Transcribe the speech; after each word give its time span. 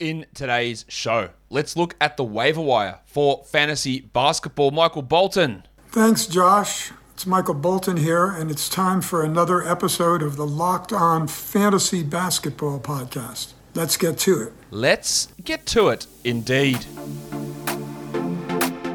in 0.00 0.26
today's 0.34 0.84
show. 0.88 1.28
Let's 1.50 1.76
look 1.76 1.94
at 2.00 2.16
the 2.16 2.24
waiver 2.24 2.60
wire 2.60 3.00
for 3.06 3.44
fantasy 3.44 4.00
basketball. 4.00 4.70
Michael 4.72 5.02
Bolton. 5.02 5.64
Thanks, 5.90 6.26
Josh. 6.26 6.92
It's 7.12 7.26
Michael 7.26 7.54
Bolton 7.54 7.98
here, 7.98 8.26
and 8.26 8.50
it's 8.50 8.68
time 8.68 9.02
for 9.02 9.22
another 9.22 9.62
episode 9.62 10.22
of 10.22 10.36
the 10.36 10.46
Locked 10.46 10.90
On 10.92 11.28
Fantasy 11.28 12.02
Basketball 12.02 12.80
Podcast. 12.80 13.52
Let's 13.74 13.98
get 13.98 14.16
to 14.20 14.40
it. 14.40 14.52
Let's 14.70 15.28
get 15.44 15.66
to 15.66 15.88
it, 15.88 16.06
indeed. 16.24 16.86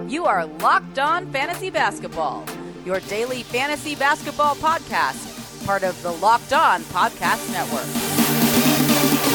You 0.10 0.26
are 0.26 0.46
Locked 0.46 0.98
On 0.98 1.32
Fantasy 1.32 1.70
Basketball, 1.70 2.46
your 2.84 3.00
daily 3.02 3.44
fantasy 3.44 3.96
basketball 3.96 4.56
podcast, 4.56 5.66
part 5.66 5.84
of 5.84 6.02
the 6.02 6.12
Locked 6.14 6.54
On 6.54 6.82
Podcast 6.84 7.52
Network. 7.52 9.35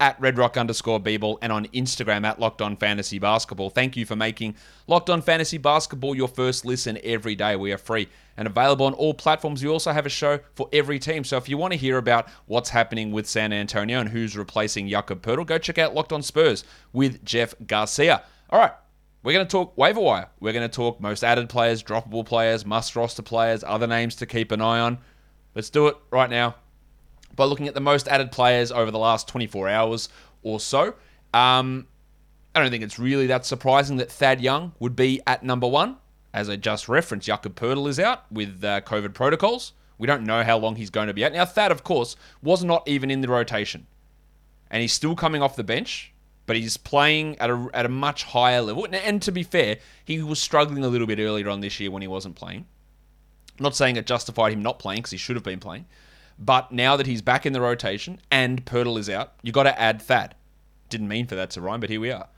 at 0.00 0.20
redrock 0.20 0.58
underscore 0.58 1.00
Beeble 1.00 1.38
and 1.42 1.52
on 1.52 1.66
Instagram 1.66 2.24
at 2.24 2.38
Locked 2.38 2.62
On 2.62 2.76
Fantasy 2.76 3.18
Basketball. 3.18 3.70
Thank 3.70 3.96
you 3.96 4.06
for 4.06 4.14
making 4.14 4.54
Locked 4.86 5.10
On 5.10 5.20
Fantasy 5.20 5.58
Basketball 5.58 6.14
your 6.14 6.28
first 6.28 6.64
listen 6.64 6.98
every 7.02 7.34
day. 7.34 7.56
We 7.56 7.72
are 7.72 7.78
free 7.78 8.08
and 8.36 8.46
available 8.46 8.86
on 8.86 8.94
all 8.94 9.12
platforms. 9.12 9.62
We 9.62 9.68
also 9.68 9.90
have 9.90 10.06
a 10.06 10.10
show 10.10 10.38
for 10.54 10.68
every 10.72 10.98
team. 10.98 11.24
So 11.24 11.36
if 11.36 11.48
you 11.48 11.58
want 11.58 11.72
to 11.72 11.78
hear 11.78 11.98
about 11.98 12.28
what's 12.46 12.70
happening 12.70 13.10
with 13.10 13.26
San 13.26 13.52
Antonio 13.52 13.98
and 13.98 14.08
who's 14.08 14.36
replacing 14.36 14.88
Jakob 14.88 15.20
Poeltl, 15.20 15.46
go 15.46 15.58
check 15.58 15.78
out 15.78 15.94
Locked 15.94 16.12
On 16.12 16.22
Spurs 16.22 16.64
with 16.92 17.24
Jeff 17.24 17.54
Garcia. 17.66 18.22
All 18.50 18.60
right. 18.60 18.72
We're 19.24 19.32
going 19.32 19.46
to 19.46 19.50
talk 19.50 19.76
waiver 19.76 20.00
wire. 20.00 20.28
We're 20.38 20.52
going 20.52 20.68
to 20.68 20.74
talk 20.74 21.00
most 21.00 21.24
added 21.24 21.48
players, 21.48 21.82
droppable 21.82 22.24
players, 22.24 22.64
must 22.64 22.94
roster 22.94 23.20
players, 23.20 23.64
other 23.64 23.88
names 23.88 24.14
to 24.16 24.26
keep 24.26 24.52
an 24.52 24.60
eye 24.60 24.78
on. 24.78 24.98
Let's 25.56 25.70
do 25.70 25.88
it 25.88 25.96
right 26.12 26.30
now 26.30 26.54
by 27.36 27.44
looking 27.44 27.68
at 27.68 27.74
the 27.74 27.80
most 27.80 28.08
added 28.08 28.32
players 28.32 28.72
over 28.72 28.90
the 28.90 28.98
last 28.98 29.28
24 29.28 29.68
hours 29.68 30.08
or 30.42 30.60
so. 30.60 30.94
Um, 31.34 31.86
I 32.54 32.60
don't 32.60 32.70
think 32.70 32.82
it's 32.82 32.98
really 32.98 33.26
that 33.28 33.46
surprising 33.46 33.98
that 33.98 34.10
Thad 34.10 34.40
Young 34.40 34.72
would 34.78 34.96
be 34.96 35.20
at 35.26 35.42
number 35.42 35.66
one. 35.66 35.96
As 36.34 36.50
I 36.50 36.56
just 36.56 36.88
referenced, 36.88 37.26
Jakob 37.26 37.54
Poeltl 37.54 37.88
is 37.88 37.98
out 37.98 38.30
with 38.30 38.62
uh, 38.62 38.80
COVID 38.82 39.14
protocols. 39.14 39.72
We 39.96 40.06
don't 40.06 40.24
know 40.24 40.44
how 40.44 40.58
long 40.58 40.76
he's 40.76 40.90
going 40.90 41.08
to 41.08 41.14
be 41.14 41.24
out. 41.24 41.32
Now, 41.32 41.44
Thad, 41.44 41.72
of 41.72 41.84
course, 41.84 42.16
was 42.42 42.62
not 42.62 42.86
even 42.86 43.10
in 43.10 43.20
the 43.20 43.28
rotation. 43.28 43.86
And 44.70 44.82
he's 44.82 44.92
still 44.92 45.16
coming 45.16 45.42
off 45.42 45.56
the 45.56 45.64
bench, 45.64 46.12
but 46.46 46.56
he's 46.56 46.76
playing 46.76 47.38
at 47.38 47.50
a, 47.50 47.68
at 47.74 47.86
a 47.86 47.88
much 47.88 48.24
higher 48.24 48.60
level. 48.60 48.84
And, 48.84 48.94
and 48.94 49.22
to 49.22 49.32
be 49.32 49.42
fair, 49.42 49.78
he 50.04 50.22
was 50.22 50.38
struggling 50.38 50.84
a 50.84 50.88
little 50.88 51.06
bit 51.06 51.18
earlier 51.18 51.48
on 51.48 51.60
this 51.60 51.80
year 51.80 51.90
when 51.90 52.02
he 52.02 52.08
wasn't 52.08 52.36
playing. 52.36 52.66
I'm 53.58 53.62
not 53.62 53.74
saying 53.74 53.96
it 53.96 54.06
justified 54.06 54.52
him 54.52 54.62
not 54.62 54.78
playing 54.78 55.00
because 55.00 55.10
he 55.10 55.18
should 55.18 55.36
have 55.36 55.42
been 55.42 55.60
playing. 55.60 55.86
But 56.38 56.70
now 56.70 56.96
that 56.96 57.06
he's 57.06 57.22
back 57.22 57.44
in 57.44 57.52
the 57.52 57.60
rotation 57.60 58.20
and 58.30 58.64
Poeltl 58.64 58.98
is 58.98 59.10
out, 59.10 59.34
you 59.42 59.52
got 59.52 59.64
to 59.64 59.80
add 59.80 60.00
Thad. 60.00 60.34
Didn't 60.88 61.08
mean 61.08 61.26
for 61.26 61.34
that 61.34 61.50
to 61.50 61.60
rhyme, 61.60 61.80
but 61.80 61.90
here 61.90 62.00
we 62.00 62.12
are. 62.12 62.28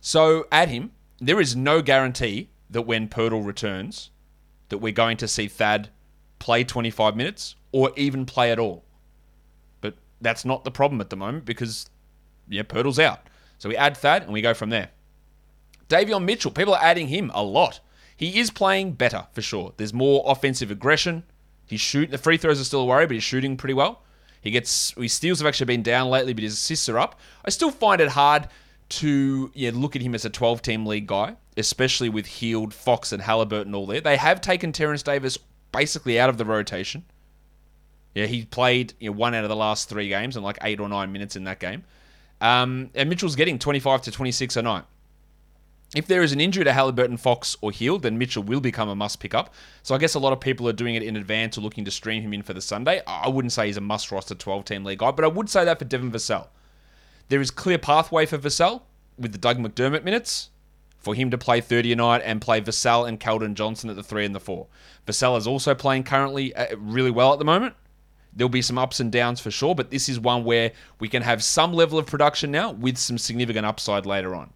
So 0.00 0.46
add 0.52 0.68
him. 0.68 0.92
There 1.18 1.40
is 1.40 1.56
no 1.56 1.80
guarantee 1.80 2.50
that 2.68 2.82
when 2.82 3.08
Poeltl 3.08 3.44
returns, 3.44 4.10
that 4.68 4.78
we're 4.78 4.92
going 4.92 5.16
to 5.18 5.28
see 5.28 5.48
Thad 5.48 5.88
play 6.38 6.64
25 6.64 7.16
minutes 7.16 7.54
or 7.72 7.92
even 7.96 8.26
play 8.26 8.52
at 8.52 8.58
all. 8.58 8.84
But 9.80 9.94
that's 10.20 10.44
not 10.44 10.64
the 10.64 10.70
problem 10.70 11.00
at 11.00 11.10
the 11.10 11.16
moment 11.16 11.44
because 11.44 11.88
yeah, 12.48 12.62
Poeltl's 12.62 12.98
out. 12.98 13.20
So 13.58 13.68
we 13.68 13.76
add 13.76 13.96
Thad 13.96 14.22
and 14.22 14.32
we 14.32 14.42
go 14.42 14.54
from 14.54 14.70
there. 14.70 14.90
Davion 15.88 16.24
Mitchell, 16.24 16.50
people 16.50 16.74
are 16.74 16.82
adding 16.82 17.08
him 17.08 17.30
a 17.34 17.42
lot. 17.42 17.80
He 18.16 18.38
is 18.38 18.50
playing 18.50 18.92
better 18.92 19.26
for 19.32 19.42
sure. 19.42 19.72
There's 19.76 19.92
more 19.92 20.24
offensive 20.26 20.70
aggression. 20.70 21.24
He's 21.66 21.80
shooting. 21.80 22.10
The 22.10 22.18
free 22.18 22.36
throws 22.36 22.60
are 22.60 22.64
still 22.64 22.80
a 22.80 22.84
worry, 22.84 23.06
but 23.06 23.14
he's 23.14 23.24
shooting 23.24 23.56
pretty 23.56 23.74
well. 23.74 24.02
He 24.40 24.50
gets 24.50 24.92
his 24.92 25.12
steals 25.12 25.40
have 25.40 25.48
actually 25.48 25.66
been 25.66 25.82
down 25.82 26.08
lately, 26.08 26.32
but 26.32 26.44
his 26.44 26.54
assists 26.54 26.88
are 26.88 26.98
up. 26.98 27.18
I 27.44 27.50
still 27.50 27.70
find 27.70 28.00
it 28.00 28.08
hard 28.08 28.48
to 28.88 29.50
yeah 29.54 29.72
look 29.74 29.96
at 29.96 30.02
him 30.02 30.14
as 30.14 30.24
a 30.24 30.30
12 30.30 30.62
team 30.62 30.86
league 30.86 31.06
guy, 31.06 31.36
especially 31.56 32.08
with 32.08 32.26
Hield, 32.26 32.72
Fox, 32.72 33.12
and 33.12 33.22
Halliburton 33.22 33.74
all 33.74 33.86
there. 33.86 34.00
They 34.00 34.16
have 34.16 34.40
taken 34.40 34.70
Terence 34.70 35.02
Davis 35.02 35.36
basically 35.72 36.20
out 36.20 36.30
of 36.30 36.38
the 36.38 36.44
rotation. 36.44 37.04
Yeah, 38.14 38.26
he 38.26 38.44
played 38.44 38.94
you 38.98 39.10
know, 39.10 39.16
one 39.16 39.34
out 39.34 39.44
of 39.44 39.50
the 39.50 39.56
last 39.56 39.88
three 39.88 40.08
games 40.08 40.36
and 40.36 40.44
like 40.44 40.58
eight 40.62 40.80
or 40.80 40.88
nine 40.88 41.12
minutes 41.12 41.36
in 41.36 41.44
that 41.44 41.58
game. 41.58 41.84
Um, 42.40 42.90
and 42.94 43.08
Mitchell's 43.08 43.36
getting 43.36 43.58
25 43.58 44.02
to 44.02 44.10
26 44.10 44.56
a 44.56 44.62
night. 44.62 44.84
If 45.94 46.06
there 46.08 46.22
is 46.22 46.32
an 46.32 46.40
injury 46.40 46.64
to 46.64 46.72
Halliburton, 46.72 47.16
Fox, 47.16 47.56
or 47.60 47.70
Hield, 47.70 48.02
then 48.02 48.18
Mitchell 48.18 48.42
will 48.42 48.60
become 48.60 48.88
a 48.88 48.96
must 48.96 49.20
pick 49.20 49.34
up. 49.34 49.54
So 49.82 49.94
I 49.94 49.98
guess 49.98 50.14
a 50.14 50.18
lot 50.18 50.32
of 50.32 50.40
people 50.40 50.68
are 50.68 50.72
doing 50.72 50.96
it 50.96 51.02
in 51.02 51.16
advance 51.16 51.56
or 51.56 51.60
looking 51.60 51.84
to 51.84 51.90
stream 51.90 52.22
him 52.22 52.32
in 52.32 52.42
for 52.42 52.52
the 52.52 52.60
Sunday. 52.60 53.02
I 53.06 53.28
wouldn't 53.28 53.52
say 53.52 53.66
he's 53.66 53.76
a 53.76 53.80
must 53.80 54.10
roster 54.10 54.34
12 54.34 54.64
team 54.64 54.84
league 54.84 54.98
guy, 54.98 55.12
but 55.12 55.24
I 55.24 55.28
would 55.28 55.48
say 55.48 55.64
that 55.64 55.78
for 55.78 55.84
Devin 55.84 56.10
Vassell. 56.10 56.48
There 57.28 57.40
is 57.40 57.50
clear 57.50 57.78
pathway 57.78 58.26
for 58.26 58.36
Vassell 58.36 58.82
with 59.16 59.32
the 59.32 59.38
Doug 59.38 59.58
McDermott 59.58 60.02
minutes 60.02 60.50
for 60.98 61.14
him 61.14 61.30
to 61.30 61.38
play 61.38 61.60
30 61.60 61.92
a 61.92 61.96
night 61.96 62.22
and 62.24 62.40
play 62.40 62.60
Vassell 62.60 63.08
and 63.08 63.20
Keldon 63.20 63.54
Johnson 63.54 63.88
at 63.88 63.94
the 63.94 64.02
3 64.02 64.26
and 64.26 64.34
the 64.34 64.40
4. 64.40 64.66
Vassell 65.06 65.38
is 65.38 65.46
also 65.46 65.72
playing 65.72 66.02
currently 66.02 66.54
uh, 66.54 66.76
really 66.76 67.12
well 67.12 67.32
at 67.32 67.38
the 67.38 67.44
moment. 67.44 67.74
There'll 68.34 68.48
be 68.48 68.60
some 68.60 68.76
ups 68.76 68.98
and 68.98 69.12
downs 69.12 69.40
for 69.40 69.52
sure, 69.52 69.74
but 69.74 69.90
this 69.90 70.08
is 70.08 70.18
one 70.18 70.44
where 70.44 70.72
we 70.98 71.08
can 71.08 71.22
have 71.22 71.44
some 71.44 71.72
level 71.72 71.98
of 71.98 72.06
production 72.06 72.50
now 72.50 72.72
with 72.72 72.98
some 72.98 73.18
significant 73.18 73.64
upside 73.64 74.04
later 74.04 74.34
on. 74.34 74.52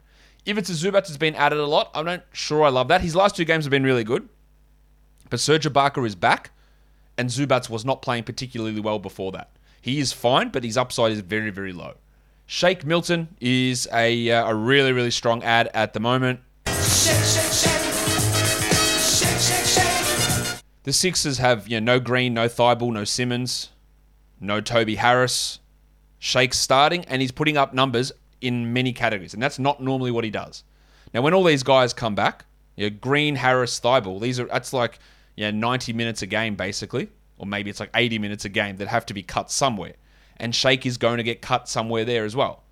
Ivica 0.47 0.73
Zubac 0.73 1.07
has 1.07 1.19
been 1.19 1.35
added 1.35 1.59
a 1.59 1.67
lot. 1.67 1.91
I'm 1.95 2.07
not 2.07 2.25
sure 2.33 2.65
I 2.65 2.69
love 2.71 2.89
that. 2.89 3.03
His 3.03 3.15
last 3.15 3.37
two 3.37 3.45
games 3.45 3.65
have 3.65 3.71
been 3.71 3.85
really 3.85 4.05
good. 4.05 4.29
But 5.29 5.41
Serge 5.41 5.67
Ibaka 5.67 6.05
is 6.07 6.15
back, 6.15 6.51
and 7.17 7.29
Zubac 7.29 7.69
was 7.71 7.85
not 7.85 8.03
playing 8.03 8.25
particularly 8.25 8.81
well 8.81 8.99
before 8.99 9.33
that. 9.33 9.51
He 9.81 10.01
is 10.01 10.13
fine, 10.13 10.49
but 10.49 10.65
his 10.65 10.77
upside 10.77 11.13
is 11.13 11.21
very, 11.21 11.51
very 11.51 11.73
low. 11.73 11.95
Shake 12.47 12.85
Milton 12.85 13.29
is 13.41 13.87
a, 13.93 14.31
uh, 14.31 14.51
a 14.51 14.55
really, 14.55 14.93
really 14.93 15.11
strong 15.11 15.43
add 15.45 15.71
at 15.73 15.93
the 15.93 16.01
moment. 16.01 16.41
Shake, 16.67 17.25
shake, 17.25 17.53
shake. 17.53 17.81
The 20.83 20.95
Sixers 20.95 21.39
have 21.39 21.69
you 21.69 21.81
know, 21.81 21.95
no 21.95 22.01
Green, 22.01 22.33
no 22.35 22.49
Thybulle, 22.49 22.93
no 22.93 23.05
Simmons, 23.05 23.69
no 24.41 24.61
Toby 24.61 24.97
Harris. 24.97 25.61
Shake's 26.19 26.59
starting, 26.59 27.05
and 27.05 27.21
he's 27.21 27.33
putting 27.33 27.57
up 27.57 27.75
numbers 27.75 28.13
in 28.41 28.73
many 28.73 28.93
categories, 28.93 29.35
and 29.35 29.43
that's 29.43 29.59
not 29.59 29.83
normally 29.83 30.11
what 30.11 30.25
he 30.25 30.31
does. 30.31 30.65
Now, 31.13 31.23
when 31.23 31.35
all 31.35 31.45
these 31.45 31.63
guys 31.63 31.93
come 31.93 32.15
back, 32.15 32.45
you 32.77 32.89
know, 32.89 32.97
Green, 33.01 33.37
Harris, 33.37 33.79
Thybulle, 33.81 34.21
these 34.21 34.41
are 34.41 34.47
that's 34.47 34.73
like 34.73 34.99
yeah, 35.37 35.51
90 35.51 35.93
minutes 35.93 36.23
a 36.23 36.27
game 36.27 36.55
basically, 36.55 37.09
or 37.39 37.47
maybe 37.47 37.71
it's 37.71 37.81
like 37.81 37.91
80 37.95 38.19
minutes 38.19 38.45
a 38.45 38.49
game 38.49 38.77
that 38.77 38.89
have 38.89 39.07
to 39.07 39.15
be 39.15 39.23
cut 39.23 39.51
somewhere, 39.51 39.95
and 40.37 40.55
Shake 40.55 40.87
is 40.87 40.97
going 40.97 41.19
to 41.19 41.23
get 41.23 41.43
cut 41.43 41.69
somewhere 41.69 42.05
there 42.05 42.25
as 42.25 42.37
well, 42.37 42.63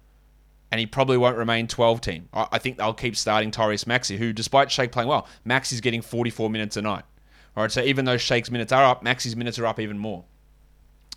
and 0.71 0.79
he 0.79 0.87
probably 0.87 1.17
won't 1.17 1.37
remain 1.37 1.67
12 1.67 2.01
team. 2.01 2.29
I 2.33 2.59
think 2.59 2.77
they'll 2.79 2.95
keep 2.95 3.17
starting 3.17 3.51
Tyrese 3.51 3.87
Maxey, 3.87 4.17
who 4.17 4.33
despite 4.33 4.71
Shake 4.71 4.93
playing 4.93 5.09
well, 5.09 5.27
Maxey's 5.45 5.81
getting 5.81 6.03
44 6.03 6.51
minutes 6.51 6.77
a 6.77 6.83
night. 6.83 7.05
All 7.57 7.65
right, 7.65 7.73
so 7.73 7.83
even 7.83 8.05
though 8.05 8.17
Shake's 8.17 8.51
minutes 8.51 8.73
are 8.73 8.85
up, 8.85 9.03
Maxey's 9.03 9.35
minutes 9.35 9.59
are 9.59 9.67
up 9.67 9.81
even 9.81 9.99
more. 9.99 10.25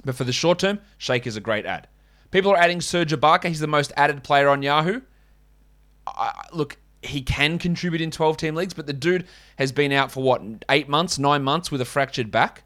But 0.04 0.16
for 0.16 0.24
the 0.24 0.34
short 0.34 0.58
term, 0.58 0.80
Shake 0.98 1.28
is 1.28 1.38
a 1.38 1.42
great 1.42 1.66
add. 1.66 1.88
People 2.32 2.52
are 2.52 2.58
adding 2.58 2.82
Serge 2.82 3.12
Ibaka. 3.12 3.46
He's 3.46 3.60
the 3.60 3.68
most 3.68 3.92
added 3.96 4.24
player 4.24 4.50
on 4.50 4.64
Yahoo. 4.64 5.02
I, 6.08 6.34
look, 6.52 6.78
he 7.04 7.22
can 7.22 7.58
contribute 7.58 8.02
in 8.02 8.12
12 8.12 8.38
team 8.38 8.56
leagues, 8.56 8.74
but 8.74 8.88
the 8.88 8.94
dude 8.94 9.28
has 9.58 9.72
been 9.72 9.92
out 9.92 10.12
for 10.12 10.24
what, 10.24 10.42
eight 10.70 10.88
months, 10.88 11.20
nine 11.20 11.44
months 11.44 11.72
with 11.72 11.82
a 11.82 11.86
fractured 11.86 12.32
back. 12.32 12.64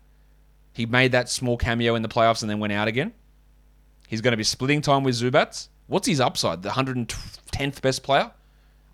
He 0.74 0.86
made 0.86 1.12
that 1.14 1.30
small 1.30 1.58
cameo 1.58 1.96
in 1.96 2.02
the 2.02 2.09
playoffs 2.09 2.42
and 2.42 2.50
then 2.50 2.59
went 2.59 2.74
out 2.74 2.88
again. 2.88 3.14
He's 4.08 4.22
going 4.22 4.34
to 4.34 4.38
be 4.38 4.44
splitting 4.44 4.81
time 4.81 5.03
with 5.03 5.16
Zubac. 5.16 5.68
What's 5.88 6.08
his 6.08 6.20
upside? 6.20 6.61
The 6.61 6.70
110th 6.70 7.82
best 7.82 8.03
player? 8.03 8.32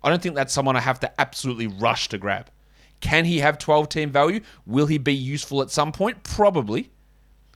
I 0.02 0.10
don't 0.10 0.22
think 0.22 0.34
that's 0.34 0.52
someone 0.52 0.76
I 0.76 0.80
have 0.80 1.00
to 1.00 1.20
absolutely 1.20 1.66
rush 1.66 2.08
to 2.08 2.18
grab. 2.18 2.50
Can 3.00 3.24
he 3.24 3.40
have 3.40 3.58
12 3.58 3.88
team 3.88 4.10
value? 4.10 4.40
Will 4.64 4.86
he 4.86 4.98
be 4.98 5.14
useful 5.14 5.60
at 5.60 5.70
some 5.70 5.92
point? 5.92 6.22
Probably. 6.22 6.90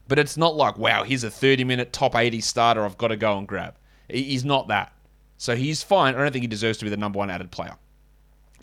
But 0.07 0.19
it's 0.19 0.37
not 0.37 0.55
like, 0.55 0.77
wow, 0.77 1.03
he's 1.03 1.23
a 1.23 1.29
30 1.29 1.63
minute 1.63 1.91
top 1.93 2.15
80 2.15 2.41
starter 2.41 2.85
I've 2.85 2.97
got 2.97 3.09
to 3.09 3.17
go 3.17 3.37
and 3.37 3.47
grab. 3.47 3.75
He's 4.09 4.45
not 4.45 4.69
that. 4.69 4.93
So 5.37 5.55
he's 5.55 5.83
fine. 5.83 6.15
I 6.15 6.19
don't 6.19 6.31
think 6.31 6.43
he 6.43 6.47
deserves 6.47 6.77
to 6.79 6.85
be 6.85 6.89
the 6.89 6.97
number 6.97 7.19
one 7.19 7.29
added 7.29 7.51
player. 7.51 7.75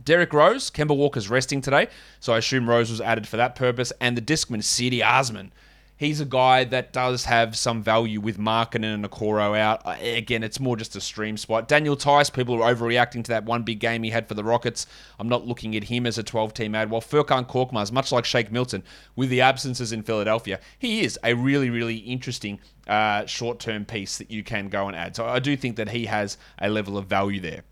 Derrick 0.04 0.32
Rose, 0.32 0.70
Kemba 0.70 0.96
Walker's 0.96 1.30
resting 1.30 1.60
today, 1.60 1.88
so 2.20 2.34
I 2.34 2.38
assume 2.38 2.68
Rose 2.68 2.90
was 2.90 3.00
added 3.00 3.26
for 3.26 3.36
that 3.36 3.54
purpose. 3.54 3.92
And 4.00 4.16
the 4.16 4.22
Discman, 4.22 4.58
Cedi 4.58 5.04
Osman, 5.04 5.52
He's 5.96 6.20
a 6.20 6.24
guy 6.24 6.64
that 6.64 6.92
does 6.92 7.26
have 7.26 7.56
some 7.56 7.80
value 7.80 8.20
with 8.20 8.36
Markkanen 8.36 8.94
and 8.94 9.08
Okoro 9.08 9.56
out. 9.56 9.80
Uh, 9.86 9.96
again, 10.00 10.42
it's 10.42 10.58
more 10.58 10.76
just 10.76 10.96
a 10.96 11.00
stream 11.00 11.36
spot. 11.36 11.68
Daniel 11.68 11.94
Theis, 11.94 12.30
people 12.30 12.60
are 12.60 12.74
overreacting 12.74 13.22
to 13.24 13.28
that 13.28 13.44
one 13.44 13.62
big 13.62 13.78
game 13.78 14.02
he 14.02 14.10
had 14.10 14.26
for 14.26 14.34
the 14.34 14.42
Rockets. 14.42 14.88
I'm 15.20 15.28
not 15.28 15.46
looking 15.46 15.76
at 15.76 15.84
him 15.84 16.04
as 16.04 16.18
a 16.18 16.24
12 16.24 16.52
team 16.52 16.74
add. 16.74 16.90
While 16.90 17.00
Furkan 17.00 17.46
Korkmaz, 17.46 17.92
much 17.92 18.10
like 18.10 18.24
Shake 18.24 18.50
Milton, 18.50 18.82
with 19.14 19.30
the 19.30 19.40
absences 19.40 19.92
in 19.92 20.02
Philadelphia, 20.02 20.58
he 20.76 21.04
is 21.04 21.16
a 21.22 21.34
really, 21.34 21.70
really 21.70 21.98
interesting 21.98 22.58
uh, 22.88 23.24
short 23.26 23.60
term 23.60 23.84
piece 23.84 24.18
that 24.18 24.32
you 24.32 24.42
can 24.42 24.68
go 24.68 24.88
and 24.88 24.96
add. 24.96 25.14
So 25.14 25.26
I 25.26 25.38
do 25.38 25.56
think 25.56 25.76
that 25.76 25.90
he 25.90 26.06
has 26.06 26.36
a 26.58 26.68
level 26.68 26.98
of 26.98 27.06
value 27.06 27.40
there. 27.40 27.62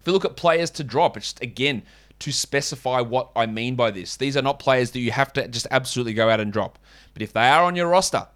If 0.00 0.06
you 0.06 0.12
look 0.14 0.24
at 0.24 0.36
players 0.36 0.70
to 0.72 0.84
drop, 0.84 1.16
it's 1.16 1.34
again 1.42 1.82
to 2.20 2.32
specify 2.32 3.00
what 3.00 3.30
I 3.36 3.46
mean 3.46 3.74
by 3.74 3.90
this. 3.90 4.16
These 4.16 4.36
are 4.36 4.42
not 4.42 4.58
players 4.58 4.92
that 4.92 5.00
you 5.00 5.10
have 5.12 5.32
to 5.34 5.48
just 5.48 5.66
absolutely 5.70 6.14
go 6.14 6.30
out 6.30 6.40
and 6.40 6.52
drop. 6.52 6.78
But 7.12 7.22
if 7.22 7.32
they 7.32 7.48
are 7.48 7.64
on 7.64 7.76
your 7.76 7.88
roster, 7.88 8.28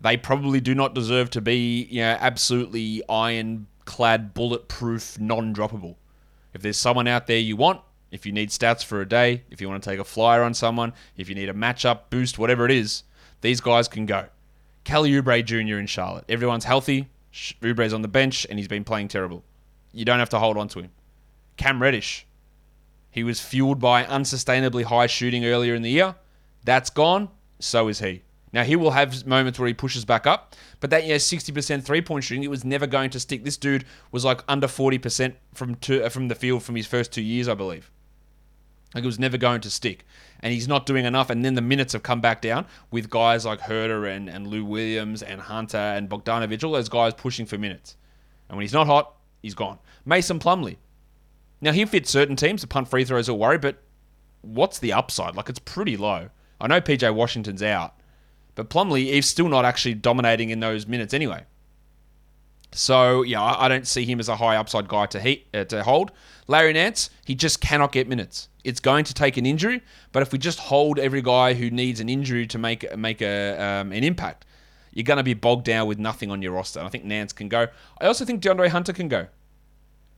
they 0.00 0.16
probably 0.16 0.60
do 0.60 0.74
not 0.74 0.94
deserve 0.94 1.30
to 1.30 1.40
be, 1.40 1.84
you 1.90 2.00
know, 2.00 2.16
absolutely 2.20 3.02
ironclad, 3.08 4.34
bulletproof, 4.34 5.18
non-droppable. 5.18 5.96
If 6.54 6.62
there's 6.62 6.76
someone 6.76 7.08
out 7.08 7.26
there 7.26 7.38
you 7.38 7.56
want, 7.56 7.80
if 8.10 8.24
you 8.24 8.32
need 8.32 8.50
stats 8.50 8.84
for 8.84 9.00
a 9.00 9.08
day, 9.08 9.42
if 9.50 9.60
you 9.60 9.68
want 9.68 9.82
to 9.82 9.90
take 9.90 9.98
a 9.98 10.04
flyer 10.04 10.42
on 10.42 10.54
someone, 10.54 10.94
if 11.16 11.28
you 11.28 11.34
need 11.34 11.48
a 11.48 11.54
matchup 11.54 12.02
boost, 12.10 12.38
whatever 12.38 12.64
it 12.64 12.70
is, 12.70 13.02
these 13.40 13.60
guys 13.60 13.88
can 13.88 14.06
go. 14.06 14.26
Kelly 14.84 15.10
Oubre 15.12 15.44
Jr. 15.44 15.78
in 15.78 15.86
Charlotte. 15.86 16.24
Everyone's 16.28 16.64
healthy. 16.64 17.08
Oubre's 17.60 17.92
on 17.92 18.02
the 18.02 18.08
bench 18.08 18.46
and 18.48 18.58
he's 18.58 18.68
been 18.68 18.84
playing 18.84 19.08
terrible. 19.08 19.44
You 19.92 20.04
don't 20.04 20.18
have 20.18 20.30
to 20.30 20.38
hold 20.38 20.56
on 20.56 20.68
to 20.68 20.80
him. 20.80 20.90
Cam 21.56 21.82
Reddish, 21.82 22.26
he 23.18 23.24
was 23.24 23.40
fueled 23.40 23.80
by 23.80 24.04
unsustainably 24.04 24.84
high 24.84 25.08
shooting 25.08 25.44
earlier 25.44 25.74
in 25.74 25.82
the 25.82 25.90
year. 25.90 26.14
That's 26.64 26.88
gone. 26.88 27.30
So 27.58 27.88
is 27.88 27.98
he. 27.98 28.22
Now 28.52 28.62
he 28.62 28.76
will 28.76 28.92
have 28.92 29.26
moments 29.26 29.58
where 29.58 29.66
he 29.66 29.74
pushes 29.74 30.04
back 30.04 30.24
up, 30.24 30.54
but 30.78 30.90
that 30.90 31.04
yeah, 31.04 31.16
60% 31.16 31.82
three-point 31.82 32.22
shooting, 32.22 32.44
it 32.44 32.50
was 32.50 32.64
never 32.64 32.86
going 32.86 33.10
to 33.10 33.18
stick. 33.18 33.42
This 33.42 33.56
dude 33.56 33.84
was 34.12 34.24
like 34.24 34.44
under 34.46 34.68
40% 34.68 35.34
from 35.52 35.74
two, 35.74 36.04
uh, 36.04 36.08
from 36.08 36.28
the 36.28 36.36
field 36.36 36.62
from 36.62 36.76
his 36.76 36.86
first 36.86 37.12
two 37.12 37.20
years, 37.20 37.48
I 37.48 37.54
believe. 37.54 37.90
Like 38.94 39.02
it 39.02 39.06
was 39.06 39.18
never 39.18 39.36
going 39.36 39.60
to 39.62 39.70
stick, 39.70 40.06
and 40.40 40.52
he's 40.52 40.68
not 40.68 40.86
doing 40.86 41.04
enough. 41.04 41.28
And 41.28 41.44
then 41.44 41.54
the 41.54 41.60
minutes 41.60 41.92
have 41.92 42.04
come 42.04 42.20
back 42.20 42.40
down 42.40 42.66
with 42.92 43.10
guys 43.10 43.44
like 43.44 43.60
Huerter 43.60 44.08
and, 44.08 44.30
and 44.30 44.46
Lou 44.46 44.64
Williams 44.64 45.22
and 45.22 45.40
Hunter 45.40 45.76
and 45.76 46.08
Bogdanovic, 46.08 46.62
all 46.62 46.72
those 46.72 46.88
guys 46.88 47.14
pushing 47.14 47.44
for 47.46 47.58
minutes. 47.58 47.96
And 48.48 48.56
when 48.56 48.62
he's 48.62 48.72
not 48.72 48.86
hot, 48.86 49.16
he's 49.42 49.54
gone. 49.54 49.78
Mason 50.06 50.38
Plumlee, 50.38 50.76
now 51.60 51.72
he 51.72 51.84
fits 51.84 52.10
certain 52.10 52.36
teams. 52.36 52.60
The 52.60 52.66
punt 52.66 52.88
free 52.88 53.04
throws 53.04 53.28
are 53.28 53.34
worry, 53.34 53.58
but 53.58 53.82
what's 54.42 54.78
the 54.78 54.92
upside? 54.92 55.34
Like 55.34 55.48
it's 55.48 55.58
pretty 55.58 55.96
low. 55.96 56.30
I 56.60 56.66
know 56.66 56.80
PJ 56.80 57.14
Washington's 57.14 57.62
out, 57.62 57.94
but 58.54 58.70
Plumlee 58.70 59.06
is 59.06 59.28
still 59.28 59.48
not 59.48 59.64
actually 59.64 59.94
dominating 59.94 60.50
in 60.50 60.60
those 60.60 60.86
minutes 60.86 61.14
anyway. 61.14 61.44
So 62.72 63.22
yeah, 63.22 63.42
I 63.42 63.68
don't 63.68 63.86
see 63.86 64.04
him 64.04 64.20
as 64.20 64.28
a 64.28 64.36
high 64.36 64.56
upside 64.56 64.88
guy 64.88 65.06
to 65.06 65.20
heat, 65.20 65.46
uh, 65.54 65.64
to 65.64 65.82
hold. 65.82 66.12
Larry 66.46 66.72
Nance, 66.72 67.10
he 67.24 67.34
just 67.34 67.60
cannot 67.60 67.92
get 67.92 68.08
minutes. 68.08 68.48
It's 68.64 68.80
going 68.80 69.04
to 69.04 69.14
take 69.14 69.36
an 69.36 69.46
injury, 69.46 69.82
but 70.12 70.22
if 70.22 70.32
we 70.32 70.38
just 70.38 70.58
hold 70.58 70.98
every 70.98 71.22
guy 71.22 71.54
who 71.54 71.70
needs 71.70 72.00
an 72.00 72.08
injury 72.08 72.46
to 72.48 72.58
make 72.58 72.96
make 72.96 73.22
a 73.22 73.56
um, 73.58 73.92
an 73.92 74.04
impact, 74.04 74.44
you're 74.92 75.04
going 75.04 75.16
to 75.18 75.22
be 75.22 75.34
bogged 75.34 75.64
down 75.64 75.86
with 75.86 75.98
nothing 75.98 76.30
on 76.30 76.42
your 76.42 76.52
roster. 76.52 76.80
And 76.80 76.86
I 76.86 76.90
think 76.90 77.04
Nance 77.04 77.32
can 77.32 77.48
go. 77.48 77.68
I 78.00 78.06
also 78.06 78.24
think 78.24 78.42
DeAndre 78.42 78.68
Hunter 78.68 78.92
can 78.92 79.08
go. 79.08 79.28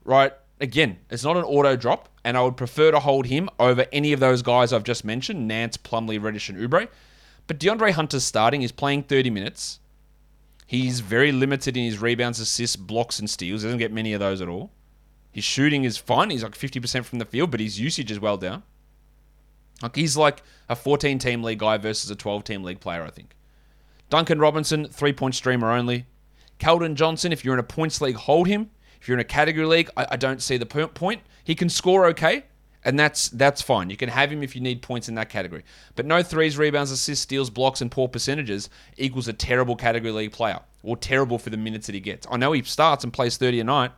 Right, 0.03 0.33
again, 0.61 0.99
it's 1.09 1.23
not 1.23 1.35
an 1.35 1.43
auto 1.43 1.75
drop, 1.75 2.07
and 2.23 2.37
I 2.37 2.43
would 2.43 2.55
prefer 2.55 2.91
to 2.91 2.99
hold 2.99 3.25
him 3.25 3.49
over 3.59 3.85
any 3.91 4.13
of 4.13 4.19
those 4.19 4.41
guys 4.41 4.71
I've 4.71 4.83
just 4.83 5.03
mentioned 5.03 5.47
Nance, 5.47 5.75
Plumlee, 5.75 6.21
Reddish, 6.21 6.49
and 6.49 6.57
Oubre. 6.57 6.87
But 7.47 7.59
DeAndre 7.59 7.91
Hunter's 7.91 8.23
starting. 8.23 8.61
He's 8.61 8.71
playing 8.71 9.03
30 9.03 9.29
minutes. 9.29 9.79
He's 10.65 11.01
very 11.01 11.33
limited 11.33 11.75
in 11.75 11.83
his 11.83 11.99
rebounds, 11.99 12.39
assists, 12.39 12.77
blocks, 12.77 13.19
and 13.19 13.29
steals. 13.29 13.63
He 13.63 13.67
doesn't 13.67 13.79
get 13.79 13.91
many 13.91 14.13
of 14.13 14.21
those 14.21 14.39
at 14.41 14.47
all. 14.47 14.71
His 15.31 15.43
shooting 15.43 15.83
is 15.83 15.97
fine. 15.97 16.29
He's 16.29 16.43
like 16.43 16.53
50% 16.53 17.03
from 17.03 17.19
the 17.19 17.25
field, 17.25 17.51
but 17.51 17.59
his 17.59 17.79
usage 17.79 18.11
is 18.11 18.19
well 18.19 18.37
down. 18.37 18.63
Like 19.81 19.95
he's 19.95 20.15
like 20.15 20.43
a 20.69 20.75
14 20.75 21.19
team 21.19 21.43
league 21.43 21.59
guy 21.59 21.77
versus 21.77 22.09
a 22.09 22.15
12 22.15 22.43
team 22.43 22.63
league 22.63 22.79
player, 22.79 23.03
I 23.03 23.09
think. 23.09 23.35
Duncan 24.09 24.39
Robinson, 24.39 24.87
three 24.87 25.13
point 25.13 25.35
streamer 25.35 25.71
only. 25.71 26.05
Keldon 26.59 26.95
Johnson, 26.95 27.31
if 27.31 27.43
you're 27.43 27.55
in 27.55 27.59
a 27.59 27.63
points 27.63 27.99
league, 28.01 28.15
hold 28.15 28.47
him. 28.47 28.69
If 29.01 29.07
you're 29.07 29.17
in 29.17 29.21
a 29.21 29.25
category 29.25 29.65
league, 29.65 29.89
I, 29.97 30.07
I 30.11 30.15
don't 30.15 30.41
see 30.41 30.57
the 30.57 30.65
point. 30.65 31.21
He 31.43 31.55
can 31.55 31.69
score 31.69 32.05
okay, 32.07 32.43
and 32.85 32.99
that's 32.99 33.29
that's 33.29 33.59
fine. 33.59 33.89
You 33.89 33.97
can 33.97 34.09
have 34.09 34.31
him 34.31 34.43
if 34.43 34.55
you 34.55 34.61
need 34.61 34.83
points 34.83 35.09
in 35.09 35.15
that 35.15 35.27
category. 35.27 35.63
But 35.95 36.05
no 36.05 36.21
threes, 36.21 36.55
rebounds, 36.55 36.91
assists, 36.91 37.23
steals, 37.23 37.49
blocks, 37.49 37.81
and 37.81 37.89
poor 37.89 38.07
percentages 38.07 38.69
equals 38.97 39.27
a 39.27 39.33
terrible 39.33 39.75
category 39.75 40.11
league 40.11 40.31
player 40.31 40.59
or 40.83 40.95
terrible 40.95 41.39
for 41.39 41.49
the 41.49 41.57
minutes 41.57 41.87
that 41.87 41.95
he 41.95 41.99
gets. 41.99 42.27
I 42.29 42.37
know 42.37 42.51
he 42.51 42.61
starts 42.61 43.03
and 43.03 43.11
plays 43.11 43.37
30 43.37 43.61
a 43.61 43.63
night. 43.63 43.91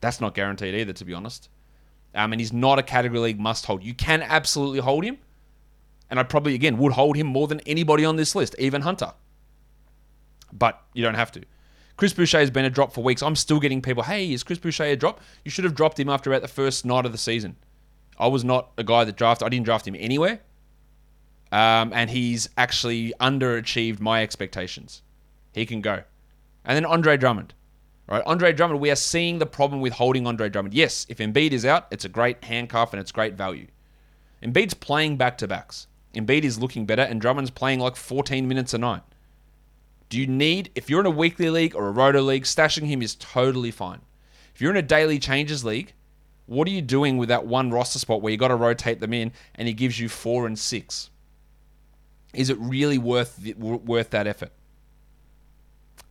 That's 0.00 0.20
not 0.20 0.34
guaranteed 0.34 0.74
either, 0.74 0.92
to 0.92 1.04
be 1.04 1.14
honest. 1.14 1.48
Um, 2.12 2.32
and 2.32 2.40
he's 2.40 2.52
not 2.52 2.80
a 2.80 2.82
category 2.82 3.20
league 3.20 3.38
must 3.38 3.66
hold. 3.66 3.84
You 3.84 3.94
can 3.94 4.22
absolutely 4.22 4.80
hold 4.80 5.04
him, 5.04 5.18
and 6.10 6.18
I 6.18 6.24
probably 6.24 6.54
again 6.54 6.78
would 6.78 6.92
hold 6.92 7.14
him 7.16 7.28
more 7.28 7.46
than 7.46 7.60
anybody 7.60 8.04
on 8.04 8.16
this 8.16 8.34
list, 8.34 8.56
even 8.58 8.82
Hunter. 8.82 9.12
But 10.52 10.82
you 10.94 11.04
don't 11.04 11.14
have 11.14 11.30
to. 11.32 11.44
Chris 12.02 12.14
Boucher 12.14 12.40
has 12.40 12.50
been 12.50 12.64
a 12.64 12.68
drop 12.68 12.92
for 12.92 13.04
weeks. 13.04 13.22
I'm 13.22 13.36
still 13.36 13.60
getting 13.60 13.80
people, 13.80 14.02
hey, 14.02 14.32
is 14.32 14.42
Chris 14.42 14.58
Boucher 14.58 14.82
a 14.82 14.96
drop? 14.96 15.20
You 15.44 15.52
should 15.52 15.62
have 15.62 15.76
dropped 15.76 16.00
him 16.00 16.08
after 16.08 16.32
about 16.32 16.42
the 16.42 16.48
first 16.48 16.84
night 16.84 17.06
of 17.06 17.12
the 17.12 17.16
season. 17.16 17.54
I 18.18 18.26
was 18.26 18.42
not 18.42 18.72
a 18.76 18.82
guy 18.82 19.04
that 19.04 19.14
drafted, 19.14 19.46
I 19.46 19.48
didn't 19.50 19.66
draft 19.66 19.86
him 19.86 19.94
anywhere. 19.96 20.40
Um, 21.52 21.92
and 21.94 22.10
he's 22.10 22.48
actually 22.56 23.14
underachieved 23.20 24.00
my 24.00 24.20
expectations. 24.20 25.02
He 25.52 25.64
can 25.64 25.80
go. 25.80 26.02
And 26.64 26.74
then 26.74 26.84
Andre 26.84 27.16
Drummond. 27.16 27.54
Right, 28.08 28.24
Andre 28.26 28.52
Drummond, 28.52 28.80
we 28.80 28.90
are 28.90 28.96
seeing 28.96 29.38
the 29.38 29.46
problem 29.46 29.80
with 29.80 29.92
holding 29.92 30.26
Andre 30.26 30.48
Drummond. 30.48 30.74
Yes, 30.74 31.06
if 31.08 31.18
Embiid 31.18 31.52
is 31.52 31.64
out, 31.64 31.86
it's 31.92 32.04
a 32.04 32.08
great 32.08 32.42
handcuff 32.42 32.92
and 32.92 33.00
it's 33.00 33.12
great 33.12 33.34
value. 33.34 33.68
Embiid's 34.42 34.74
playing 34.74 35.18
back 35.18 35.38
to 35.38 35.46
backs. 35.46 35.86
Embiid 36.16 36.42
is 36.42 36.58
looking 36.58 36.84
better, 36.84 37.02
and 37.02 37.20
Drummond's 37.20 37.52
playing 37.52 37.78
like 37.78 37.94
14 37.94 38.48
minutes 38.48 38.74
a 38.74 38.78
night. 38.78 39.02
Do 40.12 40.20
you 40.20 40.26
need, 40.26 40.70
if 40.74 40.90
you're 40.90 41.00
in 41.00 41.06
a 41.06 41.10
weekly 41.10 41.48
league 41.48 41.74
or 41.74 41.88
a 41.88 41.90
roto 41.90 42.20
league, 42.20 42.42
stashing 42.42 42.84
him 42.84 43.00
is 43.00 43.14
totally 43.14 43.70
fine. 43.70 44.02
If 44.54 44.60
you're 44.60 44.70
in 44.70 44.76
a 44.76 44.82
daily 44.82 45.18
changes 45.18 45.64
league, 45.64 45.94
what 46.44 46.68
are 46.68 46.70
you 46.70 46.82
doing 46.82 47.16
with 47.16 47.30
that 47.30 47.46
one 47.46 47.70
roster 47.70 47.98
spot 47.98 48.20
where 48.20 48.30
you 48.30 48.36
got 48.36 48.48
to 48.48 48.56
rotate 48.56 49.00
them 49.00 49.14
in 49.14 49.32
and 49.54 49.66
he 49.66 49.72
gives 49.72 49.98
you 49.98 50.10
four 50.10 50.46
and 50.46 50.58
six? 50.58 51.08
Is 52.34 52.50
it 52.50 52.58
really 52.58 52.98
worth 52.98 53.40
worth 53.56 54.10
that 54.10 54.26
effort? 54.26 54.50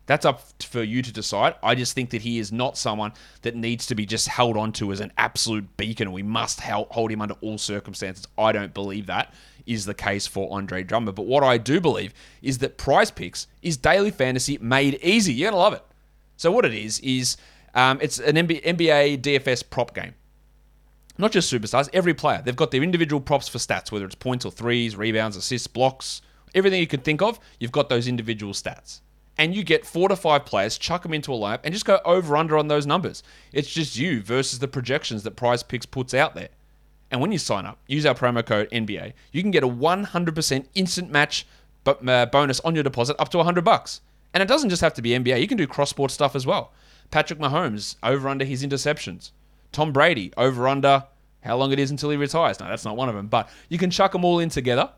That's 0.08 0.26
up 0.26 0.42
for 0.64 0.82
you 0.82 1.04
to 1.04 1.14
decide. 1.14 1.54
I 1.62 1.76
just 1.76 1.94
think 1.94 2.10
that 2.10 2.24
he 2.24 2.40
is 2.40 2.52
not 2.52 2.80
someone 2.80 3.14
that 3.44 3.56
needs 3.56 3.86
to 3.86 3.94
be 3.94 4.08
just 4.08 4.28
held 4.28 4.58
onto 4.58 4.92
as 4.92 5.00
an 5.00 5.14
absolute 5.16 5.78
beacon. 5.78 6.12
We 6.12 6.24
must 6.24 6.60
hold 6.60 7.12
him 7.12 7.22
under 7.22 7.36
all 7.42 7.60
circumstances. 7.60 8.28
I 8.36 8.52
don't 8.52 8.74
believe 8.74 9.06
that 9.06 9.32
is 9.66 9.86
the 9.86 9.94
case 9.94 10.28
for 10.28 10.52
Andre 10.52 10.84
Drummond. 10.84 11.16
But 11.16 11.26
what 11.26 11.44
I 11.44 11.58
do 11.58 11.80
believe 11.80 12.14
is 12.42 12.60
that 12.60 12.78
Prize 12.78 13.12
Picks 13.12 13.48
is 13.62 13.78
daily 13.78 14.12
fantasy 14.12 14.58
made 14.60 15.00
easy. 15.02 15.34
You're 15.34 15.52
gonna 15.52 15.62
love 15.62 15.74
it. 15.74 15.84
So 16.38 16.52
what 16.52 16.66
it 16.66 16.74
is 16.74 17.00
is 17.00 17.38
um, 17.74 18.00
it's 18.02 18.20
an 18.20 18.36
NBA 18.36 19.22
DFS 19.22 19.70
prop 19.70 19.94
game. 19.94 20.14
Not 21.18 21.32
just 21.32 21.52
superstars, 21.52 21.90
every 21.94 22.14
player. 22.14 22.42
They've 22.44 22.56
got 22.56 22.72
their 22.72 22.84
individual 22.84 23.22
props 23.22 23.48
for 23.48 23.58
stats, 23.58 23.92
whether 23.92 24.06
it's 24.06 24.16
points 24.16 24.46
or 24.46 24.52
threes, 24.52 24.96
rebounds, 24.96 25.38
assists, 25.38 25.68
blocks, 25.68 26.22
everything 26.56 26.80
you 26.80 26.88
can 26.88 27.02
think 27.02 27.22
of. 27.22 27.40
You've 27.60 27.72
got 27.72 27.90
those 27.90 28.08
individual 28.08 28.54
stats 28.54 29.02
and 29.38 29.56
you 29.56 29.64
get 29.64 29.86
four 29.86 30.10
to 30.10 30.16
five 30.16 30.46
players, 30.46 30.78
chuck 30.78 31.04
them 31.04 31.14
into 31.14 31.34
a 31.34 31.38
lineup, 31.38 31.62
and 31.64 31.74
just 31.74 31.86
go 31.86 32.00
over 32.06 32.38
under 32.38 32.58
on 32.58 32.68
those 32.68 32.86
numbers. 32.86 33.24
It's 33.52 33.70
just 33.70 33.98
you 33.98 34.22
versus 34.22 34.60
the 34.60 34.68
projections 34.68 35.24
that 35.24 35.32
Prize 35.32 35.64
Picks 35.64 35.86
puts 35.86 36.14
out 36.14 36.36
there. 36.36 36.50
And 37.12 37.20
when 37.20 37.32
you 37.32 37.38
sign 37.38 37.66
up, 37.66 37.78
use 37.88 38.06
our 38.06 38.16
promo 38.16 38.46
code 38.46 38.70
NBA, 38.72 39.14
you 39.32 39.42
can 39.42 39.52
get 39.52 39.64
a 39.64 39.68
100% 39.68 40.66
instant 40.76 41.12
match 41.12 41.46
uh, 41.86 42.26
bonus 42.28 42.60
on 42.62 42.74
your 42.74 42.84
deposit 42.84 43.18
up 43.20 43.30
to 43.30 43.38
100 43.38 43.64
bucks. 43.64 44.02
And 44.34 44.42
it 44.42 44.48
doesn't 44.48 44.70
just 44.70 44.82
have 44.82 44.94
to 44.94 45.02
be 45.02 45.10
NBA, 45.10 45.42
you 45.42 45.48
can 45.48 45.58
do 45.58 45.68
cross 45.68 45.90
sport 45.90 46.12
stuff 46.12 46.36
as 46.36 46.46
well. 46.46 46.72
Patrick 47.12 47.40
Mahomes, 47.40 47.98
over 48.02 48.30
under 48.30 48.46
his 48.46 48.64
interceptions. 48.66 49.32
Tom 49.74 49.92
Brady, 49.92 50.32
over 50.38 50.68
under 50.68 51.04
how 51.42 51.58
long 51.58 51.72
it 51.72 51.80
is 51.80 51.92
until 51.92 52.10
he 52.10 52.18
retires. 52.18 52.60
No, 52.60 52.68
that's 52.68 52.86
not 52.86 52.96
one 52.96 53.10
of 53.10 53.16
them. 53.16 53.28
But 53.28 53.50
you 53.68 53.78
can 53.78 53.92
chuck 53.92 54.14
them 54.14 54.24
all 54.24 54.40
in 54.40 54.50
together 54.50 54.90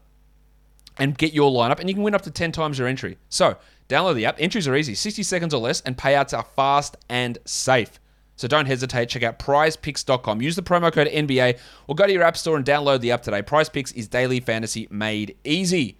and 1.00 1.18
get 1.18 1.34
your 1.34 1.52
lineup, 1.52 1.80
and 1.80 1.90
you 1.90 1.96
can 1.96 2.04
win 2.04 2.14
up 2.14 2.22
to 2.24 2.32
10 2.32 2.52
times 2.52 2.78
your 2.78 2.88
entry. 2.88 3.18
So, 3.30 3.58
download 3.90 4.16
the 4.16 4.26
app. 4.26 4.36
Entries 4.40 4.68
are 4.68 4.76
easy 4.76 4.94
60 4.94 5.24
seconds 5.24 5.54
or 5.54 5.62
less, 5.62 5.82
and 5.82 5.98
payouts 5.98 6.38
are 6.38 6.46
fast 6.56 6.98
and 7.10 7.40
safe. 7.46 8.00
So 8.36 8.48
don't 8.48 8.66
hesitate. 8.66 9.10
Check 9.10 9.24
out 9.24 9.40
prizepicks.com. 9.40 10.42
Use 10.42 10.56
the 10.56 10.64
promo 10.64 10.92
code 10.92 11.08
NBA 11.08 11.60
or 11.88 11.96
go 11.96 12.08
to 12.08 12.14
your 12.14 12.24
app 12.24 12.38
store 12.38 12.58
and 12.58 12.66
download 12.66 13.02
the 13.02 13.12
app 13.12 13.22
today. 13.22 13.42
Prize 13.42 13.70
Picks 13.70 13.92
is 13.92 14.08
daily 14.08 14.40
fantasy 14.40 14.88
made 14.90 15.38
easy. 15.44 15.98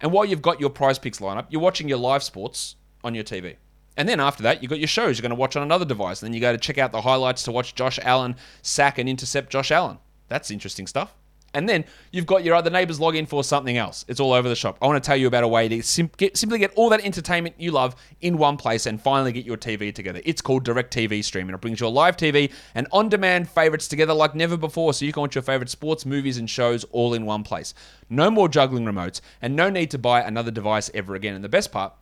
And 0.00 0.12
while 0.12 0.24
you've 0.24 0.42
got 0.42 0.60
your 0.60 0.70
Prize 0.70 0.98
Picks 0.98 1.20
lineup, 1.20 1.46
you're 1.50 1.60
watching 1.60 1.88
your 1.88 1.98
live 1.98 2.22
sports 2.22 2.76
on 3.04 3.14
your 3.14 3.24
TV. 3.24 3.56
And 3.96 4.08
then 4.08 4.20
after 4.20 4.42
that, 4.42 4.62
you've 4.62 4.70
got 4.70 4.78
your 4.78 4.88
shows 4.88 5.16
you're 5.18 5.22
going 5.22 5.30
to 5.30 5.36
watch 5.36 5.56
on 5.56 5.62
another 5.62 5.86
device. 5.86 6.22
And 6.22 6.28
then 6.28 6.34
you 6.34 6.40
go 6.40 6.52
to 6.52 6.58
check 6.58 6.78
out 6.78 6.92
the 6.92 7.00
highlights 7.00 7.42
to 7.44 7.52
watch 7.52 7.74
Josh 7.74 7.98
Allen 8.02 8.36
sack 8.62 8.98
and 8.98 9.08
intercept 9.08 9.50
Josh 9.50 9.70
Allen. 9.70 9.98
That's 10.28 10.50
interesting 10.50 10.86
stuff. 10.86 11.14
And 11.56 11.66
then 11.66 11.86
you've 12.12 12.26
got 12.26 12.44
your 12.44 12.54
other 12.54 12.68
neighbors 12.68 13.00
log 13.00 13.16
in 13.16 13.24
for 13.24 13.42
something 13.42 13.78
else. 13.78 14.04
It's 14.08 14.20
all 14.20 14.34
over 14.34 14.46
the 14.46 14.54
shop. 14.54 14.76
I 14.82 14.86
want 14.86 15.02
to 15.02 15.06
tell 15.06 15.16
you 15.16 15.26
about 15.26 15.42
a 15.42 15.48
way 15.48 15.68
to 15.68 15.82
sim- 15.82 16.10
get, 16.18 16.36
simply 16.36 16.58
get 16.58 16.70
all 16.74 16.90
that 16.90 17.00
entertainment 17.00 17.54
you 17.56 17.70
love 17.70 17.96
in 18.20 18.36
one 18.36 18.58
place 18.58 18.84
and 18.84 19.00
finally 19.00 19.32
get 19.32 19.46
your 19.46 19.56
TV 19.56 19.92
together. 19.92 20.20
It's 20.26 20.42
called 20.42 20.66
DirecTV 20.66 21.24
Stream, 21.24 21.48
and 21.48 21.54
it 21.54 21.60
brings 21.62 21.80
your 21.80 21.90
live 21.90 22.18
TV 22.18 22.52
and 22.74 22.86
on 22.92 23.08
demand 23.08 23.48
favorites 23.48 23.88
together 23.88 24.12
like 24.12 24.34
never 24.34 24.58
before 24.58 24.92
so 24.92 25.06
you 25.06 25.14
can 25.14 25.22
watch 25.22 25.34
your 25.34 25.40
favorite 25.40 25.70
sports, 25.70 26.04
movies, 26.04 26.36
and 26.36 26.50
shows 26.50 26.84
all 26.92 27.14
in 27.14 27.24
one 27.24 27.42
place. 27.42 27.72
No 28.10 28.30
more 28.30 28.50
juggling 28.50 28.84
remotes, 28.84 29.22
and 29.40 29.56
no 29.56 29.70
need 29.70 29.90
to 29.92 29.98
buy 29.98 30.20
another 30.20 30.50
device 30.50 30.90
ever 30.92 31.14
again. 31.14 31.34
And 31.34 31.42
the 31.42 31.48
best 31.48 31.72
part, 31.72 31.94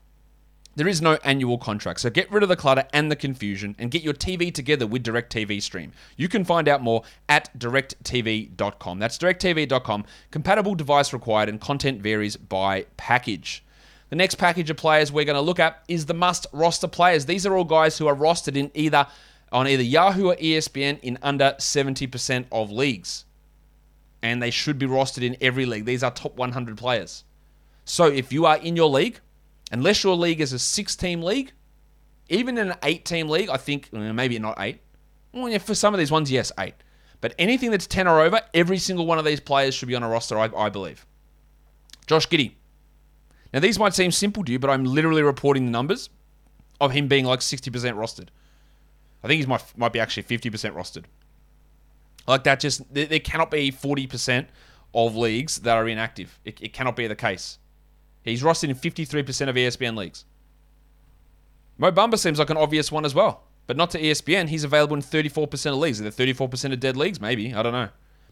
there 0.77 0.89
is 0.89 1.01
no 1.01 1.19
annual 1.25 1.59
contract, 1.59 2.01
so 2.01 2.11
get 2.11 2.31
rid 2.31 2.43
of 2.43 2.49
the 2.49 2.57
clutter 2.57 2.85
and 2.93 3.11
the 3.11 3.17
confusion 3.17 3.77
and 3.79 3.91
get 3.91 4.03
your 4.03 4.15
TV 4.15 4.53
together 4.53 4.87
with 4.87 5.05
DirecTV 5.05 5.63
Stream. 5.63 5.93
You 6.17 6.29
can 6.29 6.45
find 6.45 6.69
out 6.69 6.83
more 6.83 7.03
at 7.29 7.57
directv.com. 7.59 8.99
That's 8.99 9.19
directv.com. 9.19 10.05
Compatible 10.31 10.75
device 10.75 11.13
required 11.13 11.49
and 11.49 11.61
content 11.61 12.03
varies 12.03 12.37
by 12.37 12.87
package. 12.97 13.65
The 14.11 14.17
next 14.17 14.37
package 14.37 14.71
of 14.71 14.77
players 14.77 15.11
we're 15.11 15.25
going 15.25 15.35
to 15.35 15.41
look 15.41 15.61
at 15.61 15.83
is 15.89 16.07
the 16.07 16.15
must 16.15 16.47
roster 16.53 16.89
players. 16.89 17.27
These 17.27 17.47
are 17.47 17.57
all 17.57 17.65
guys 17.65 17.99
who 17.99 18.07
are 18.07 18.15
rostered 18.15 18.57
in 18.57 18.71
either 18.75 19.07
on 19.53 19.69
either 19.69 19.83
Yahoo 19.83 20.29
or 20.29 20.37
ESPN 20.37 20.99
in 21.01 21.17
under 21.23 21.55
70% 21.59 22.47
of 22.51 22.73
leagues. 22.73 23.25
And 24.21 24.43
they 24.43 24.51
should 24.51 24.79
be 24.79 24.87
rostered 24.87 25.23
in 25.23 25.37
every 25.41 25.65
league. 25.65 25.85
These 25.85 26.03
are 26.03 26.11
top 26.11 26.37
100 26.37 26.77
players. 26.77 27.25
So 27.85 28.07
if 28.07 28.33
you 28.33 28.47
are 28.47 28.57
in 28.57 28.75
your 28.75 28.89
league, 28.89 29.21
unless 29.75 30.05
your 30.05 30.15
league 30.15 30.41
is 30.41 30.53
a 30.53 30.59
six 30.59 30.95
team 30.95 31.21
league, 31.21 31.53
even 32.29 32.57
in 32.57 32.71
an 32.71 32.77
eight 32.85 33.05
team 33.05 33.29
league, 33.29 33.51
I 33.51 33.57
think 33.57 33.91
uh, 33.93 34.13
maybe 34.13 34.39
not 34.39 34.55
eight. 34.61 34.81
Well, 35.33 35.49
yeah, 35.49 35.59
for 35.59 35.75
some 35.75 35.93
of 35.93 35.99
these 35.99 36.13
ones, 36.13 36.31
yes, 36.31 36.53
eight. 36.61 36.75
But 37.21 37.35
anything 37.41 37.73
that's 37.73 37.89
10 37.89 38.07
or 38.07 38.21
over, 38.21 38.41
every 38.55 38.79
single 38.79 39.05
one 39.05 39.19
of 39.19 39.25
these 39.25 39.41
players 39.41 39.75
should 39.75 39.89
be 39.89 39.97
on 39.97 40.05
a 40.05 40.09
roster, 40.09 40.39
I, 40.39 40.49
I 40.57 40.69
believe. 40.69 41.05
Josh 42.07 42.29
Giddey. 42.29 42.53
Now, 43.53 43.61
these 43.61 43.79
might 43.79 43.95
seem 43.95 44.13
simple 44.13 44.45
to 44.45 44.53
you, 44.53 44.61
but 44.61 44.71
I'm 44.71 44.85
literally 44.85 45.23
reporting 45.23 45.65
the 45.67 45.73
numbers 45.73 46.09
of 46.81 46.93
him 46.93 47.09
being 47.09 47.25
like 47.25 47.41
60% 47.41 47.71
rostered. 47.95 48.29
I 49.25 49.29
think 49.29 49.41
he 49.41 49.47
might, 49.47 49.65
might 49.77 49.93
be 49.93 50.01
actually 50.01 50.25
50% 50.25 50.75
rostered. 50.75 51.05
Like 52.29 52.45
that, 52.45 52.61
just 52.61 52.93
there, 52.95 53.07
there 53.07 53.21
cannot 53.21 53.51
be 53.51 53.73
40% 53.73 54.47
of 54.95 55.17
leagues 55.17 55.59
that 55.61 55.77
are 55.77 55.89
inactive. 55.89 56.39
It, 56.45 56.61
it 56.61 56.73
cannot 56.73 56.95
be 56.95 57.07
the 57.09 57.17
case. 57.17 57.59
He's 58.25 58.43
rostered 58.43 58.71
in 58.71 58.77
53% 58.77 59.49
of 59.49 59.57
ESPN 59.57 59.97
leagues. 59.97 60.25
Mo 61.77 61.93
Bamba 61.93 62.19
seems 62.19 62.39
like 62.39 62.51
an 62.51 62.57
obvious 62.57 62.91
one 62.91 63.05
as 63.05 63.15
well, 63.15 63.43
but 63.67 63.77
not 63.77 63.91
to 63.91 64.01
ESPN. 64.01 64.49
He's 64.49 64.65
available 64.65 64.97
in 64.97 65.03
34% 65.03 65.73
of 65.73 65.79
leagues. 65.79 66.01
Are 66.01 66.09
there 66.09 66.35
34% 66.35 66.73
of 66.73 66.81
dead 66.81 66.97
leagues? 66.97 67.21
Maybe. 67.21 67.53
I 67.53 67.63
don't 67.63 67.73
know. 67.73 67.89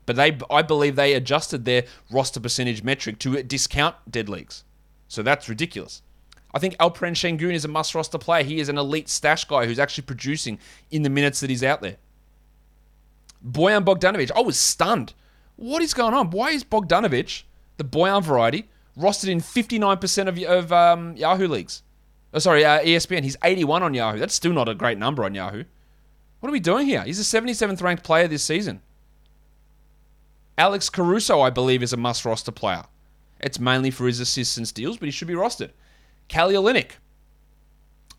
But 0.07 0.17
they, 0.17 0.39
I 0.51 0.63
believe 0.63 0.97
they 0.97 1.15
adjusted 1.15 1.65
their 1.65 1.85
roster 2.11 2.41
percentage 2.41 2.83
metric 2.83 3.19
to 3.21 3.43
discount 3.43 3.97
dead 4.11 4.29
leagues. 4.29 4.65
So 5.09 5.23
that's 5.23 5.49
ridiculous. 5.49 6.03
I 6.55 6.59
think 6.59 6.77
Alperen 6.79 7.15
Sengun 7.15 7.53
is 7.53 7.65
a 7.65 7.69
must 7.69 7.95
roster 7.95 8.19
player. 8.19 8.45
He 8.45 8.61
is 8.61 8.69
an 8.69 8.79
elite 8.79 9.09
stash 9.09 9.45
guy 9.45 9.67
who's 9.67 9.79
actually 9.79 10.05
producing 10.05 10.59
in 10.91 11.03
the 11.03 11.11
minutes 11.11 11.41
that 11.41 11.51
he's 11.51 11.63
out 11.63 11.83
there. 11.83 11.97
Bojan 13.47 13.85
Bogdanovic, 13.85 14.31
I 14.37 14.41
was 14.41 14.59
stunned. 14.59 15.15
What 15.57 15.83
is 15.83 15.95
going 15.95 16.15
on? 16.15 16.31
Why 16.31 16.51
is 16.51 16.65
Bogdanovic, 16.65 17.43
the 17.77 17.85
Bojan 17.85 18.23
variety, 18.23 18.69
rostered 18.99 19.29
in 19.29 19.41
59% 19.41 20.29
of, 20.29 20.39
of 20.43 20.73
um, 20.73 21.17
Yahoo 21.17 21.49
leagues? 21.49 21.83
Oh, 22.35 22.39
sorry, 22.39 22.65
uh, 22.65 22.81
ESPN. 22.81 23.23
He's 23.23 23.37
81 23.43 23.83
on 23.83 23.95
Yahoo. 23.95 24.19
That's 24.19 24.35
still 24.35 24.53
not 24.53 24.69
a 24.69 24.75
great 24.75 24.99
number 24.99 25.25
on 25.25 25.35
Yahoo. 25.35 25.65
What 26.41 26.49
are 26.49 26.53
we 26.53 26.61
doing 26.61 26.87
here? 26.87 27.03
He's 27.03 27.19
the 27.19 27.41
77th 27.41 27.83
ranked 27.83 28.05
player 28.05 28.27
this 28.27 28.43
season. 28.43 28.83
Alex 30.59 30.91
Caruso, 30.91 31.41
I 31.41 31.51
believe, 31.51 31.83
is 31.83 31.93
a 31.93 31.97
must 31.97 32.25
roster 32.25 32.53
player. 32.53 32.85
It's 33.41 33.59
mainly 33.59 33.91
for 33.91 34.07
his 34.07 34.21
assists 34.21 34.57
and 34.57 34.67
steals, 34.67 34.97
but 34.97 35.07
he 35.07 35.11
should 35.11 35.29
be 35.29 35.35
rostered. 35.35 35.71
Kelly. 36.29 36.87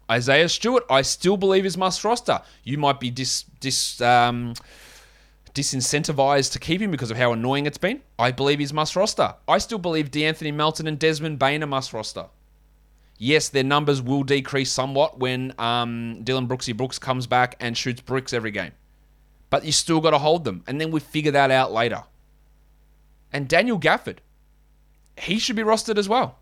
Isaiah 0.09 0.49
Stewart, 0.49 0.83
I 0.89 1.01
still 1.01 1.37
believe 1.37 1.65
is 1.65 1.77
must 1.77 2.03
roster. 2.03 2.41
You 2.63 2.77
might 2.77 2.99
be 2.99 3.09
dis, 3.09 3.45
dis 3.59 4.01
um, 4.01 4.53
disincentivized 5.53 6.51
to 6.51 6.59
keep 6.59 6.81
him 6.81 6.91
because 6.91 7.11
of 7.11 7.17
how 7.17 7.31
annoying 7.31 7.65
it's 7.65 7.77
been. 7.77 8.01
I 8.17 8.31
believe 8.31 8.59
he's 8.59 8.73
must 8.73 8.95
roster. 8.95 9.35
I 9.47 9.59
still 9.59 9.77
believe 9.77 10.11
D'Anthony 10.11 10.51
Melton 10.51 10.87
and 10.87 10.97
Desmond 10.97 11.39
Bane 11.39 11.63
are 11.63 11.67
must 11.67 11.93
roster. 11.93 12.27
Yes, 13.17 13.49
their 13.49 13.63
numbers 13.63 14.01
will 14.01 14.23
decrease 14.23 14.71
somewhat 14.71 15.19
when 15.19 15.53
um, 15.59 16.23
Dillon 16.23 16.47
Brooksy 16.47 16.75
Brooks 16.75 16.97
comes 16.99 17.27
back 17.27 17.55
and 17.59 17.77
shoots 17.77 18.01
bricks 18.01 18.33
every 18.33 18.51
game. 18.51 18.71
But 19.49 19.63
you 19.63 19.71
still 19.71 20.01
got 20.01 20.11
to 20.11 20.17
hold 20.17 20.43
them, 20.43 20.63
and 20.65 20.81
then 20.81 20.89
we 20.89 20.99
figure 20.99 21.31
that 21.31 21.51
out 21.51 21.71
later. 21.71 22.03
And 23.31 23.47
Daniel 23.47 23.79
Gafford, 23.79 24.17
he 25.17 25.37
should 25.37 25.55
be 25.55 25.61
rostered 25.61 25.97
as 25.97 26.09
well. 26.09 26.39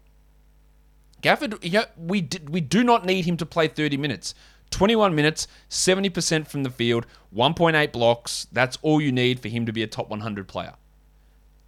Gafford, 1.21 1.63
you 1.63 1.71
know, 1.71 1.85
we 1.97 2.27
we 2.49 2.61
do 2.61 2.83
not 2.83 3.05
need 3.05 3.25
him 3.25 3.37
to 3.37 3.45
play 3.45 3.67
30 3.67 3.97
minutes. 3.97 4.33
21 4.71 5.13
minutes, 5.13 5.47
70% 5.69 6.47
from 6.47 6.63
the 6.63 6.69
field, 6.69 7.05
1.8 7.35 7.91
blocks. 7.91 8.47
That's 8.51 8.77
all 8.81 8.99
you 8.99 9.11
need 9.11 9.39
for 9.39 9.47
him 9.47 9.65
to 9.65 9.71
be 9.71 9.83
a 9.83 9.87
top 9.87 10.09
100 10.09 10.47
player. 10.47 10.73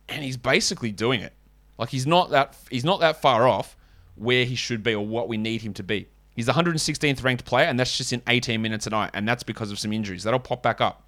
And 0.10 0.24
he's 0.24 0.38
basically 0.38 0.92
doing 0.92 1.22
it. 1.22 1.34
Like 1.78 1.90
he's 1.90 2.08
not 2.08 2.30
that 2.32 2.56
he's 2.70 2.84
not 2.86 3.00
that 3.00 3.22
far 3.22 3.48
off 3.48 3.76
where 4.16 4.46
he 4.46 4.56
should 4.56 4.84
be 4.84 4.94
or 4.94 5.06
what 5.06 5.28
we 5.28 5.38
need 5.38 5.62
him 5.62 5.74
to 5.74 5.84
be. 5.84 6.08
He's 6.36 6.46
the 6.48 6.54
116th 6.54 7.24
ranked 7.24 7.46
player, 7.46 7.66
and 7.66 7.80
that's 7.80 7.96
just 7.98 8.12
in 8.12 8.22
18 8.28 8.62
minutes 8.62 8.88
a 8.88 8.90
night, 8.90 9.12
and 9.14 9.28
that's 9.28 9.44
because 9.44 9.72
of 9.72 9.78
some 9.78 9.94
injuries. 9.94 10.24
That'll 10.24 10.40
pop 10.40 10.64
back 10.64 10.82
up. 10.82 11.04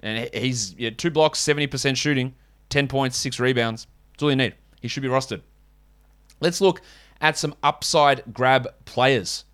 And 0.00 0.30
he's 0.32 0.74
yeah, 0.74 0.90
two 0.90 1.10
blocks, 1.10 1.40
70% 1.40 1.96
shooting, 1.96 2.34
10 2.68 2.86
points, 2.86 3.16
six 3.16 3.40
rebounds. 3.40 3.86
That's 4.12 4.22
all 4.22 4.30
you 4.30 4.36
need. 4.36 4.54
He 4.80 4.86
should 4.88 5.02
be 5.02 5.08
rostered. 5.08 5.42
Let's 6.40 6.60
look 6.60 6.80
at 7.20 7.36
some 7.36 7.54
upside 7.64 8.22
grab 8.32 8.68
players. 8.84 9.44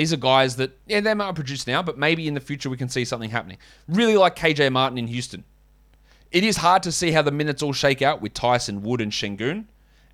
These 0.00 0.14
are 0.14 0.16
guys 0.16 0.56
that, 0.56 0.78
yeah, 0.86 1.00
they 1.00 1.12
might 1.12 1.34
produce 1.34 1.66
now, 1.66 1.82
but 1.82 1.98
maybe 1.98 2.26
in 2.26 2.32
the 2.32 2.40
future 2.40 2.70
we 2.70 2.78
can 2.78 2.88
see 2.88 3.04
something 3.04 3.28
happening. 3.28 3.58
Really 3.86 4.16
like 4.16 4.34
KJ 4.34 4.72
Martin 4.72 4.96
in 4.96 5.08
Houston. 5.08 5.44
It 6.32 6.42
is 6.42 6.56
hard 6.56 6.82
to 6.84 6.90
see 6.90 7.10
how 7.10 7.20
the 7.20 7.30
minutes 7.30 7.62
all 7.62 7.74
shake 7.74 8.00
out 8.00 8.22
with 8.22 8.32
Tyson, 8.32 8.80
Wood, 8.80 9.02
and 9.02 9.12
Sengun, 9.12 9.66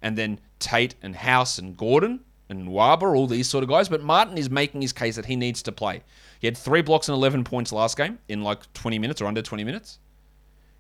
and 0.02 0.19
then 0.19 0.40
Tate 0.59 0.97
and 1.02 1.14
House 1.14 1.57
and 1.59 1.76
Gordon 1.76 2.19
and 2.49 2.66
Nwaba, 2.66 3.14
all 3.14 3.28
these 3.28 3.49
sort 3.49 3.62
of 3.62 3.71
guys. 3.71 3.88
But 3.88 4.02
Martin 4.02 4.37
is 4.37 4.50
making 4.50 4.83
his 4.83 4.93
case 4.93 5.14
that 5.14 5.26
he 5.26 5.37
needs 5.37 5.62
to 5.62 5.71
play. 5.71 6.02
He 6.40 6.49
had 6.49 6.59
three 6.59 6.83
blocks 6.83 7.09
and 7.09 7.14
11 7.14 7.45
points 7.45 7.71
last 7.71 7.97
game 7.97 8.19
in 8.26 8.43
like 8.43 8.73
20 8.73 8.99
minutes 8.99 9.23
or 9.23 9.26
under 9.26 9.40
20 9.40 9.62
minutes. 9.62 10.00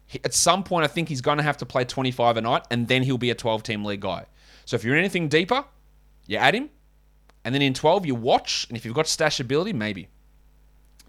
He, 0.08 0.18
at 0.24 0.34
some 0.34 0.64
point, 0.64 0.82
I 0.82 0.88
think 0.88 1.08
he's 1.08 1.20
going 1.20 1.38
to 1.38 1.44
have 1.44 1.58
to 1.58 1.66
play 1.66 1.84
25 1.84 2.38
a 2.38 2.40
night, 2.40 2.66
and 2.72 2.88
then 2.88 3.04
he'll 3.04 3.18
be 3.18 3.30
a 3.30 3.36
12 3.36 3.62
team 3.62 3.84
league 3.84 4.00
guy. 4.00 4.26
So 4.64 4.74
if 4.74 4.82
you're 4.82 4.96
anything 4.96 5.28
deeper, 5.28 5.64
you 6.26 6.38
add 6.38 6.56
him. 6.56 6.70
And 7.46 7.54
then 7.54 7.62
in 7.62 7.74
12, 7.74 8.06
you 8.06 8.16
watch. 8.16 8.66
And 8.68 8.76
if 8.76 8.84
you've 8.84 8.92
got 8.92 9.06
stash 9.06 9.38
ability, 9.38 9.72
maybe. 9.72 10.08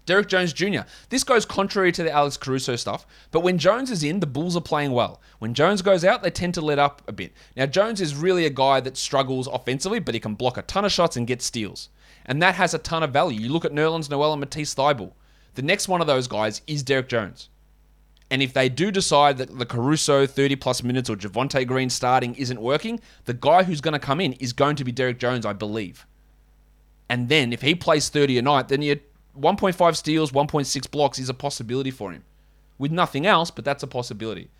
Derrick 0.06 0.28
Jones 0.28 0.52
Jr. 0.52 0.82
This 1.08 1.24
goes 1.24 1.44
contrary 1.44 1.90
to 1.90 2.04
the 2.04 2.12
Alex 2.12 2.36
Caruso 2.36 2.76
stuff, 2.76 3.08
but 3.32 3.40
when 3.40 3.58
Jones 3.58 3.90
is 3.90 4.04
in, 4.04 4.20
the 4.20 4.26
Bulls 4.26 4.56
are 4.56 4.60
playing 4.60 4.92
well. 4.92 5.20
When 5.40 5.52
Jones 5.52 5.82
goes 5.82 6.04
out, 6.04 6.22
they 6.22 6.30
tend 6.30 6.54
to 6.54 6.60
let 6.60 6.78
up 6.78 7.02
a 7.08 7.12
bit. 7.12 7.32
Now, 7.56 7.66
Jones 7.66 8.00
is 8.00 8.14
really 8.14 8.46
a 8.46 8.50
guy 8.50 8.78
that 8.78 8.96
struggles 8.96 9.48
offensively, 9.48 9.98
but 9.98 10.14
he 10.14 10.20
can 10.20 10.36
block 10.36 10.56
a 10.56 10.62
ton 10.62 10.84
of 10.84 10.92
shots 10.92 11.16
and 11.16 11.26
get 11.26 11.42
steals. 11.42 11.88
And 12.24 12.40
that 12.40 12.54
has 12.54 12.72
a 12.72 12.78
ton 12.78 13.02
of 13.02 13.12
value. 13.12 13.40
You 13.40 13.48
look 13.52 13.64
at 13.64 13.72
Nerlens 13.72 14.08
Noel 14.08 14.32
and 14.32 14.40
Matisse 14.40 14.76
Thybulle. 14.76 15.14
The 15.56 15.62
next 15.62 15.88
one 15.88 16.00
of 16.00 16.06
those 16.06 16.28
guys 16.28 16.62
is 16.68 16.84
Derrick 16.84 17.08
Jones. 17.08 17.48
And 18.30 18.42
if 18.42 18.52
they 18.52 18.68
do 18.68 18.92
decide 18.92 19.38
that 19.38 19.58
the 19.58 19.66
Caruso 19.66 20.24
30 20.24 20.54
plus 20.54 20.84
minutes 20.84 21.10
or 21.10 21.16
Javonte 21.16 21.66
Green 21.66 21.90
starting 21.90 22.36
isn't 22.36 22.62
working, 22.62 23.00
the 23.24 23.34
guy 23.34 23.64
who's 23.64 23.80
going 23.80 23.92
to 23.92 23.98
come 23.98 24.20
in 24.20 24.34
is 24.34 24.52
going 24.52 24.76
to 24.76 24.84
be 24.84 24.92
Derrick 24.92 25.18
Jones, 25.18 25.44
I 25.44 25.52
believe. 25.52 26.06
And 27.08 27.28
then 27.28 27.52
if 27.52 27.62
he 27.62 27.74
plays 27.74 28.08
30 28.08 28.38
a 28.38 28.42
night, 28.42 28.68
then 28.68 28.82
you 28.82 29.00
1.5 29.38 29.96
steals, 29.96 30.32
1.6 30.32 30.90
blocks 30.90 31.18
is 31.18 31.28
a 31.28 31.34
possibility 31.34 31.90
for 31.90 32.12
him. 32.12 32.24
With 32.76 32.92
nothing 32.92 33.26
else, 33.26 33.50
but 33.50 33.64
that's 33.64 33.82
a 33.82 33.86
possibility. 33.86 34.50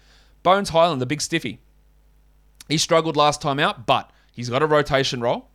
Bones 0.43 0.71
Hyland, 0.71 1.00
the 1.00 1.07
big 1.07 1.21
stiffy. 1.21 1.59
He 2.69 2.78
struggled 2.78 3.17
last 3.17 3.40
time 3.40 3.59
out, 3.59 3.87
but 3.87 4.11
he's 4.33 4.50
got 4.50 4.62
a 4.62 4.67
rotation 4.67 5.21
role. 5.21 5.49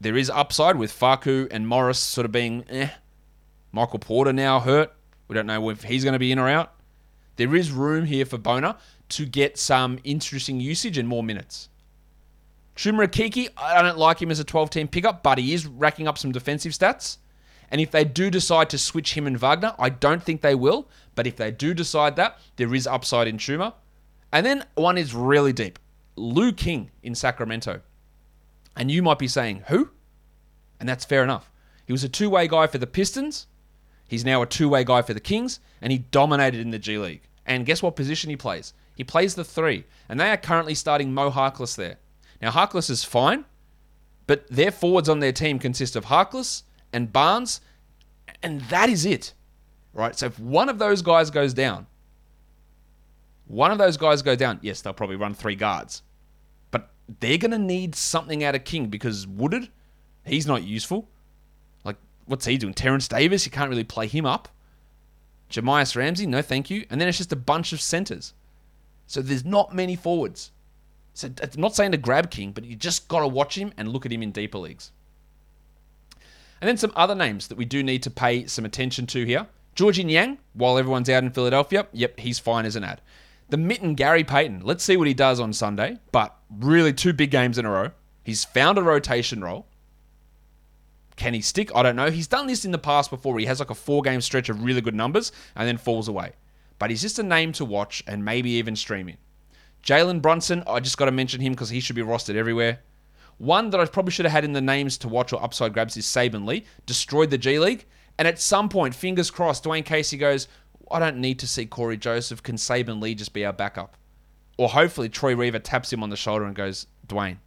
There 0.00 0.16
is 0.16 0.30
upside 0.30 0.76
with 0.76 0.96
Facu 0.96 1.48
and 1.50 1.66
Morris 1.66 1.98
sort 1.98 2.24
of 2.24 2.32
being 2.32 2.64
eh. 2.68 2.90
Michael 3.72 3.98
Porter 3.98 4.32
now 4.32 4.60
hurt. 4.60 4.92
We 5.28 5.34
don't 5.34 5.46
know 5.46 5.70
if 5.70 5.84
he's 5.84 6.04
going 6.04 6.14
to 6.14 6.18
be 6.18 6.32
in 6.32 6.38
or 6.38 6.48
out. 6.48 6.72
There 7.36 7.54
is 7.54 7.70
room 7.70 8.04
here 8.04 8.26
for 8.26 8.36
Bona 8.36 8.76
to 9.10 9.26
get 9.26 9.58
some 9.58 9.98
interesting 10.04 10.60
usage 10.60 10.98
and 10.98 11.08
more 11.08 11.22
minutes. 11.22 11.69
Chuma 12.80 13.06
Okeke, 13.06 13.50
I 13.58 13.82
don't 13.82 13.98
like 13.98 14.22
him 14.22 14.30
as 14.30 14.40
a 14.40 14.44
12 14.44 14.70
team 14.70 14.88
pickup, 14.88 15.22
but 15.22 15.36
he 15.36 15.52
is 15.52 15.66
racking 15.66 16.08
up 16.08 16.16
some 16.16 16.32
defensive 16.32 16.72
stats. 16.72 17.18
And 17.70 17.78
if 17.78 17.90
they 17.90 18.04
do 18.04 18.30
decide 18.30 18.70
to 18.70 18.78
switch 18.78 19.12
him 19.12 19.26
and 19.26 19.36
Wagner, 19.36 19.74
I 19.78 19.90
don't 19.90 20.22
think 20.22 20.40
they 20.40 20.54
will. 20.54 20.88
But 21.14 21.26
if 21.26 21.36
they 21.36 21.50
do 21.50 21.74
decide 21.74 22.16
that, 22.16 22.38
there 22.56 22.74
is 22.74 22.86
upside 22.86 23.28
in 23.28 23.36
Chuma. 23.36 23.74
And 24.32 24.46
then 24.46 24.64
one 24.76 24.96
is 24.96 25.14
really 25.14 25.52
deep 25.52 25.78
Lou 26.16 26.52
King 26.52 26.90
in 27.02 27.14
Sacramento. 27.14 27.82
And 28.74 28.90
you 28.90 29.02
might 29.02 29.18
be 29.18 29.28
saying, 29.28 29.64
who? 29.66 29.90
And 30.78 30.88
that's 30.88 31.04
fair 31.04 31.22
enough. 31.22 31.50
He 31.84 31.92
was 31.92 32.02
a 32.02 32.08
two 32.08 32.30
way 32.30 32.48
guy 32.48 32.66
for 32.66 32.78
the 32.78 32.86
Pistons. 32.86 33.46
He's 34.08 34.24
now 34.24 34.40
a 34.40 34.46
two 34.46 34.70
way 34.70 34.84
guy 34.84 35.02
for 35.02 35.12
the 35.12 35.20
Kings. 35.20 35.60
And 35.82 35.92
he 35.92 35.98
dominated 35.98 36.60
in 36.60 36.70
the 36.70 36.78
G 36.78 36.96
League. 36.96 37.28
And 37.44 37.66
guess 37.66 37.82
what 37.82 37.94
position 37.94 38.30
he 38.30 38.36
plays? 38.36 38.72
He 38.94 39.04
plays 39.04 39.34
the 39.34 39.44
three. 39.44 39.84
And 40.08 40.18
they 40.18 40.30
are 40.30 40.38
currently 40.38 40.74
starting 40.74 41.12
Mo 41.12 41.30
Harkless 41.30 41.76
there. 41.76 41.98
Now, 42.40 42.50
Harkless 42.50 42.88
is 42.88 43.04
fine, 43.04 43.44
but 44.26 44.46
their 44.48 44.70
forwards 44.70 45.08
on 45.08 45.20
their 45.20 45.32
team 45.32 45.58
consist 45.58 45.96
of 45.96 46.06
Harkless 46.06 46.62
and 46.92 47.12
Barnes, 47.12 47.60
and 48.42 48.60
that 48.62 48.88
is 48.88 49.04
it. 49.04 49.34
Right? 49.92 50.16
So 50.16 50.26
if 50.26 50.38
one 50.38 50.68
of 50.68 50.78
those 50.78 51.02
guys 51.02 51.30
goes 51.30 51.52
down, 51.52 51.86
one 53.46 53.72
of 53.72 53.78
those 53.78 53.96
guys 53.96 54.22
go 54.22 54.36
down, 54.36 54.60
yes, 54.62 54.80
they'll 54.80 54.92
probably 54.92 55.16
run 55.16 55.34
three 55.34 55.56
guards. 55.56 56.02
But 56.70 56.90
they're 57.18 57.38
going 57.38 57.50
to 57.50 57.58
need 57.58 57.96
something 57.96 58.44
out 58.44 58.54
of 58.54 58.64
King 58.64 58.86
because 58.86 59.26
Woodard, 59.26 59.68
he's 60.24 60.46
not 60.46 60.62
useful. 60.62 61.08
Like, 61.84 61.96
what's 62.26 62.46
he 62.46 62.56
doing? 62.56 62.74
Terence 62.74 63.08
Davis, 63.08 63.44
you 63.44 63.50
can't 63.50 63.68
really 63.68 63.84
play 63.84 64.06
him 64.06 64.24
up. 64.24 64.48
Jahmi'us 65.50 65.96
Ramsey, 65.96 66.26
no 66.26 66.42
thank 66.42 66.70
you. 66.70 66.86
And 66.88 67.00
then 67.00 67.08
it's 67.08 67.18
just 67.18 67.32
a 67.32 67.36
bunch 67.36 67.72
of 67.72 67.80
centers. 67.80 68.34
So 69.08 69.20
there's 69.20 69.44
not 69.44 69.74
many 69.74 69.96
forwards. 69.96 70.52
So 71.14 71.28
I'm 71.28 71.60
not 71.60 71.74
saying 71.74 71.92
to 71.92 71.98
grab 71.98 72.30
King, 72.30 72.52
but 72.52 72.64
you 72.64 72.76
just 72.76 73.08
got 73.08 73.20
to 73.20 73.28
watch 73.28 73.56
him 73.56 73.72
and 73.76 73.88
look 73.88 74.06
at 74.06 74.12
him 74.12 74.22
in 74.22 74.30
deeper 74.30 74.58
leagues. 74.58 74.92
And 76.60 76.68
then 76.68 76.76
some 76.76 76.92
other 76.94 77.14
names 77.14 77.48
that 77.48 77.58
we 77.58 77.64
do 77.64 77.82
need 77.82 78.02
to 78.02 78.10
pay 78.10 78.46
some 78.46 78.64
attention 78.64 79.06
to 79.08 79.24
here. 79.24 79.46
Georges 79.74 80.04
Niang, 80.04 80.38
while 80.52 80.78
everyone's 80.78 81.08
out 81.08 81.24
in 81.24 81.30
Philadelphia, 81.30 81.86
yep, 81.92 82.18
he's 82.20 82.38
fine 82.38 82.66
as 82.66 82.76
an 82.76 82.84
add. 82.84 83.00
The 83.48 83.56
mitten 83.56 83.94
Gary 83.94 84.24
Payton, 84.24 84.60
let's 84.62 84.84
see 84.84 84.96
what 84.96 85.08
he 85.08 85.14
does 85.14 85.40
on 85.40 85.52
Sunday, 85.52 85.98
but 86.12 86.36
really 86.50 86.92
two 86.92 87.12
big 87.12 87.30
games 87.30 87.58
in 87.58 87.66
a 87.66 87.70
row. 87.70 87.90
He's 88.22 88.44
found 88.44 88.78
a 88.78 88.82
rotation 88.82 89.42
role. 89.42 89.66
Can 91.16 91.34
he 91.34 91.40
stick? 91.40 91.74
I 91.74 91.82
don't 91.82 91.96
know. 91.96 92.10
He's 92.10 92.26
done 92.26 92.46
this 92.46 92.64
in 92.64 92.70
the 92.70 92.78
past 92.78 93.10
before. 93.10 93.38
He 93.38 93.46
has 93.46 93.58
like 93.58 93.70
a 93.70 93.74
four 93.74 94.02
game 94.02 94.20
stretch 94.20 94.48
of 94.48 94.62
really 94.62 94.80
good 94.80 94.94
numbers 94.94 95.32
and 95.56 95.66
then 95.66 95.78
falls 95.78 96.08
away. 96.08 96.32
But 96.78 96.90
he's 96.90 97.02
just 97.02 97.18
a 97.18 97.22
name 97.22 97.52
to 97.52 97.64
watch 97.64 98.02
and 98.06 98.24
maybe 98.24 98.50
even 98.52 98.76
streaming. 98.76 99.18
Jalen 99.82 100.20
Brunson, 100.22 100.62
I 100.66 100.80
just 100.80 100.98
got 100.98 101.06
to 101.06 101.12
mention 101.12 101.40
him 101.40 101.52
because 101.52 101.70
he 101.70 101.80
should 101.80 101.96
be 101.96 102.02
rostered 102.02 102.36
everywhere. 102.36 102.80
One 103.38 103.70
that 103.70 103.80
I 103.80 103.86
probably 103.86 104.12
should 104.12 104.26
have 104.26 104.32
had 104.32 104.44
in 104.44 104.52
the 104.52 104.60
names 104.60 104.98
to 104.98 105.08
watch 105.08 105.32
or 105.32 105.42
upside 105.42 105.72
grabs 105.72 105.96
is 105.96 106.04
Saben 106.04 106.46
Lee. 106.46 106.66
Destroyed 106.84 107.30
the 107.30 107.38
G 107.38 107.58
League. 107.58 107.86
And 108.18 108.28
at 108.28 108.38
some 108.38 108.68
point, 108.68 108.94
fingers 108.94 109.30
crossed, 109.30 109.64
Dwane 109.64 109.84
Casey 109.84 110.18
goes, 110.18 110.46
I 110.90 110.98
don't 110.98 111.16
need 111.16 111.38
to 111.38 111.46
see 111.46 111.64
Cory 111.64 111.96
Joseph. 111.96 112.42
Can 112.42 112.56
Saben 112.56 113.00
Lee 113.00 113.14
just 113.14 113.32
be 113.32 113.46
our 113.46 113.52
backup? 113.52 113.96
Or 114.58 114.68
hopefully 114.68 115.08
Troy 115.08 115.34
Weaver 115.34 115.60
taps 115.60 115.90
him 115.90 116.02
on 116.02 116.10
the 116.10 116.16
shoulder 116.16 116.44
and 116.44 116.54
goes, 116.54 116.86
Dwane, 117.06 117.38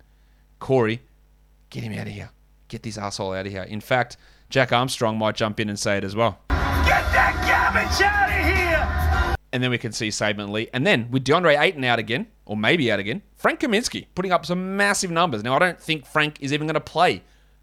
Cory, 0.57 1.01
get 1.69 1.83
him 1.83 1.93
out 1.93 2.07
of 2.07 2.13
here. 2.13 2.31
Get 2.69 2.81
this 2.81 2.97
asshole 2.97 3.33
out 3.33 3.45
of 3.45 3.51
here. 3.51 3.61
In 3.63 3.81
fact, 3.81 4.17
Jack 4.49 4.71
Armstrong 4.71 5.19
might 5.19 5.35
jump 5.35 5.59
in 5.59 5.69
and 5.69 5.77
say 5.77 5.97
it 5.97 6.03
as 6.03 6.15
well. 6.15 6.39
Get 6.49 7.03
that 7.13 7.35
garbage 7.45 8.01
out 8.01 8.29
of 8.29 8.45
here! 8.45 9.02
And 9.53 9.61
then 9.61 9.69
we 9.69 9.77
can 9.77 9.91
see 9.91 10.09
Saben 10.09 10.49
Lee. 10.49 10.67
And 10.73 10.85
then 10.85 11.09
with 11.11 11.23
DeAndre 11.23 11.57
Ayton 11.57 11.83
out 11.83 11.99
again, 11.99 12.25
or 12.45 12.57
maybe 12.57 12.91
out 12.91 12.99
again, 12.99 13.21
Frank 13.35 13.59
Kaminsky 13.59 14.07
putting 14.15 14.31
up 14.31 14.47
some 14.47 14.75
massive 14.75 15.11
numbers. 15.11 15.43
Now, 15.43 15.55
I 15.55 15.59
don't 15.59 15.79
think 15.79 16.07
Frank 16.07 16.41
is 16.41 16.51
even 16.51 16.65
going 16.65 16.73
to 16.73 16.81
play 16.81 17.21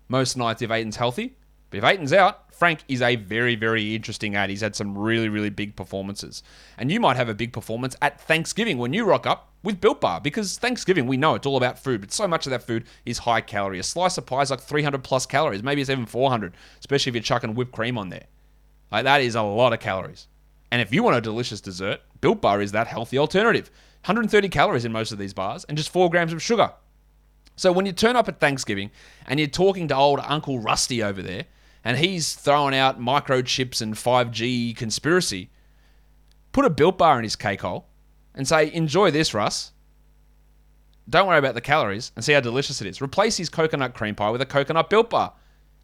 most 0.08 0.36
nights 0.36 0.62
if 0.62 0.70
Ayton's 0.70 0.96
healthy. 0.96 1.36
But 1.68 1.78
if 1.78 1.84
Ayton's 1.84 2.12
out, 2.12 2.54
Frank 2.54 2.84
is 2.88 3.02
a 3.02 3.16
very, 3.16 3.56
very 3.56 3.94
interesting 3.94 4.36
add. 4.36 4.50
He's 4.50 4.60
had 4.60 4.76
some 4.76 4.96
really, 4.96 5.28
really 5.28 5.50
big 5.50 5.74
performances. 5.74 6.44
And 6.78 6.92
you 6.92 7.00
might 7.00 7.16
have 7.16 7.28
a 7.28 7.34
big 7.34 7.52
performance 7.52 7.96
at 8.00 8.20
Thanksgiving 8.20 8.78
when 8.78 8.92
you 8.92 9.04
rock 9.04 9.26
up 9.26 9.52
with 9.62 9.80
Built 9.80 10.00
Bar 10.00 10.20
because 10.20 10.58
Thanksgiving, 10.58 11.06
we 11.06 11.16
know 11.16 11.34
it's 11.34 11.46
all 11.46 11.56
about 11.56 11.78
food, 11.78 12.00
but 12.00 12.12
so 12.12 12.28
much 12.28 12.46
of 12.46 12.50
that 12.50 12.62
food 12.62 12.84
is 13.04 13.18
high 13.18 13.40
calorie. 13.40 13.78
A 13.78 13.82
slice 13.82 14.16
of 14.18 14.26
pie 14.26 14.42
is 14.42 14.50
like 14.50 14.60
300 14.60 15.02
plus 15.02 15.26
calories. 15.26 15.62
Maybe 15.62 15.80
it's 15.80 15.90
even 15.90 16.06
400, 16.06 16.54
especially 16.78 17.10
if 17.10 17.14
you're 17.16 17.22
chucking 17.22 17.54
whipped 17.54 17.72
cream 17.72 17.98
on 17.98 18.10
there. 18.10 18.26
Like 18.92 19.04
that 19.04 19.20
is 19.22 19.34
a 19.34 19.42
lot 19.42 19.72
of 19.72 19.80
calories. 19.80 20.28
And 20.70 20.80
if 20.80 20.92
you 20.92 21.02
want 21.02 21.16
a 21.16 21.20
delicious 21.20 21.60
dessert, 21.60 22.00
Built 22.20 22.40
Bar 22.40 22.60
is 22.60 22.72
that 22.72 22.86
healthy 22.86 23.18
alternative. 23.18 23.70
130 24.04 24.48
calories 24.48 24.84
in 24.84 24.92
most 24.92 25.12
of 25.12 25.18
these 25.18 25.34
bars 25.34 25.64
and 25.64 25.76
just 25.76 25.90
4 25.90 26.10
grams 26.10 26.32
of 26.32 26.42
sugar. 26.42 26.72
So 27.56 27.72
when 27.72 27.86
you 27.86 27.92
turn 27.92 28.16
up 28.16 28.28
at 28.28 28.40
Thanksgiving 28.40 28.90
and 29.26 29.38
you're 29.38 29.48
talking 29.48 29.88
to 29.88 29.96
old 29.96 30.20
Uncle 30.22 30.58
Rusty 30.58 31.02
over 31.02 31.20
there, 31.20 31.44
and 31.84 31.98
he's 31.98 32.34
throwing 32.34 32.74
out 32.74 33.00
microchips 33.00 33.80
and 33.80 33.94
5G 33.94 34.76
conspiracy, 34.76 35.50
put 36.52 36.64
a 36.64 36.70
built 36.70 36.98
bar 36.98 37.18
in 37.18 37.24
his 37.24 37.36
cake 37.36 37.62
hole 37.62 37.86
and 38.34 38.46
say, 38.46 38.72
enjoy 38.72 39.10
this, 39.10 39.34
Russ. 39.34 39.72
Don't 41.08 41.26
worry 41.26 41.38
about 41.38 41.54
the 41.54 41.60
calories 41.60 42.12
and 42.14 42.24
see 42.24 42.32
how 42.32 42.40
delicious 42.40 42.80
it 42.80 42.86
is. 42.86 43.02
Replace 43.02 43.38
his 43.38 43.48
coconut 43.48 43.94
cream 43.94 44.14
pie 44.14 44.30
with 44.30 44.42
a 44.42 44.46
coconut 44.46 44.90
built 44.90 45.10
bar. 45.10 45.32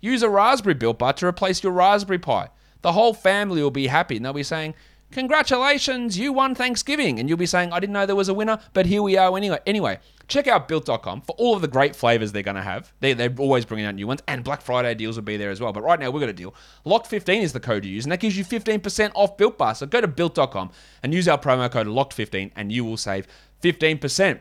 Use 0.00 0.22
a 0.22 0.28
raspberry 0.28 0.74
built 0.74 0.98
bar 0.98 1.14
to 1.14 1.26
replace 1.26 1.62
your 1.62 1.72
raspberry 1.72 2.18
pie. 2.18 2.50
The 2.82 2.92
whole 2.92 3.14
family 3.14 3.62
will 3.62 3.70
be 3.70 3.86
happy 3.86 4.16
and 4.16 4.24
they'll 4.24 4.32
be 4.32 4.42
saying, 4.42 4.74
Congratulations, 5.12 6.18
you 6.18 6.32
won 6.32 6.54
Thanksgiving. 6.54 7.18
And 7.18 7.28
you'll 7.28 7.38
be 7.38 7.46
saying, 7.46 7.72
I 7.72 7.78
didn't 7.78 7.92
know 7.92 8.06
there 8.06 8.16
was 8.16 8.28
a 8.28 8.34
winner, 8.34 8.58
but 8.72 8.86
here 8.86 9.02
we 9.02 9.16
are 9.16 9.34
anyway. 9.36 9.58
Anyway, 9.64 10.00
check 10.26 10.48
out 10.48 10.66
built.com 10.66 11.20
for 11.22 11.34
all 11.38 11.54
of 11.54 11.62
the 11.62 11.68
great 11.68 11.94
flavors 11.94 12.32
they're 12.32 12.42
going 12.42 12.56
to 12.56 12.62
have. 12.62 12.92
They, 13.00 13.12
they're 13.12 13.32
always 13.38 13.64
bringing 13.64 13.86
out 13.86 13.94
new 13.94 14.06
ones, 14.06 14.22
and 14.26 14.42
Black 14.42 14.60
Friday 14.60 14.94
deals 14.94 15.16
will 15.16 15.22
be 15.22 15.36
there 15.36 15.50
as 15.50 15.60
well. 15.60 15.72
But 15.72 15.82
right 15.82 16.00
now, 16.00 16.10
we've 16.10 16.20
got 16.20 16.28
a 16.28 16.34
deal. 16.34 16.54
Locked15 16.84 17.42
is 17.42 17.52
the 17.52 17.60
code 17.60 17.84
you 17.84 17.92
use, 17.92 18.04
and 18.04 18.12
that 18.12 18.20
gives 18.20 18.36
you 18.36 18.44
15% 18.44 19.12
off 19.14 19.36
Built 19.36 19.56
Bar. 19.56 19.76
So 19.76 19.86
go 19.86 20.00
to 20.00 20.08
built.com 20.08 20.70
and 21.02 21.14
use 21.14 21.28
our 21.28 21.38
promo 21.38 21.70
code 21.70 21.86
Locked15, 21.86 22.50
and 22.56 22.72
you 22.72 22.84
will 22.84 22.96
save 22.96 23.28
15%. 23.62 24.40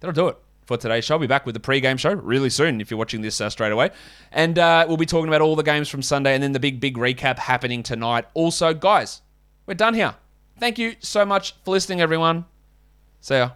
That'll 0.00 0.12
do 0.12 0.28
it 0.28 0.43
for 0.66 0.76
today's 0.76 1.04
show. 1.04 1.14
I'll 1.14 1.20
be 1.20 1.26
back 1.26 1.46
with 1.46 1.54
the 1.54 1.60
pre-game 1.60 1.96
show 1.96 2.12
really 2.12 2.50
soon 2.50 2.80
if 2.80 2.90
you're 2.90 2.98
watching 2.98 3.22
this 3.22 3.40
uh, 3.40 3.50
straight 3.50 3.72
away. 3.72 3.90
And 4.32 4.58
uh, 4.58 4.84
we'll 4.88 4.96
be 4.96 5.06
talking 5.06 5.28
about 5.28 5.40
all 5.40 5.56
the 5.56 5.62
games 5.62 5.88
from 5.88 6.02
Sunday 6.02 6.34
and 6.34 6.42
then 6.42 6.52
the 6.52 6.60
big, 6.60 6.80
big 6.80 6.96
recap 6.96 7.38
happening 7.38 7.82
tonight. 7.82 8.26
Also, 8.34 8.74
guys, 8.74 9.22
we're 9.66 9.74
done 9.74 9.94
here. 9.94 10.14
Thank 10.58 10.78
you 10.78 10.94
so 11.00 11.24
much 11.24 11.54
for 11.64 11.72
listening, 11.72 12.00
everyone. 12.00 12.44
See 13.20 13.34
ya. 13.34 13.50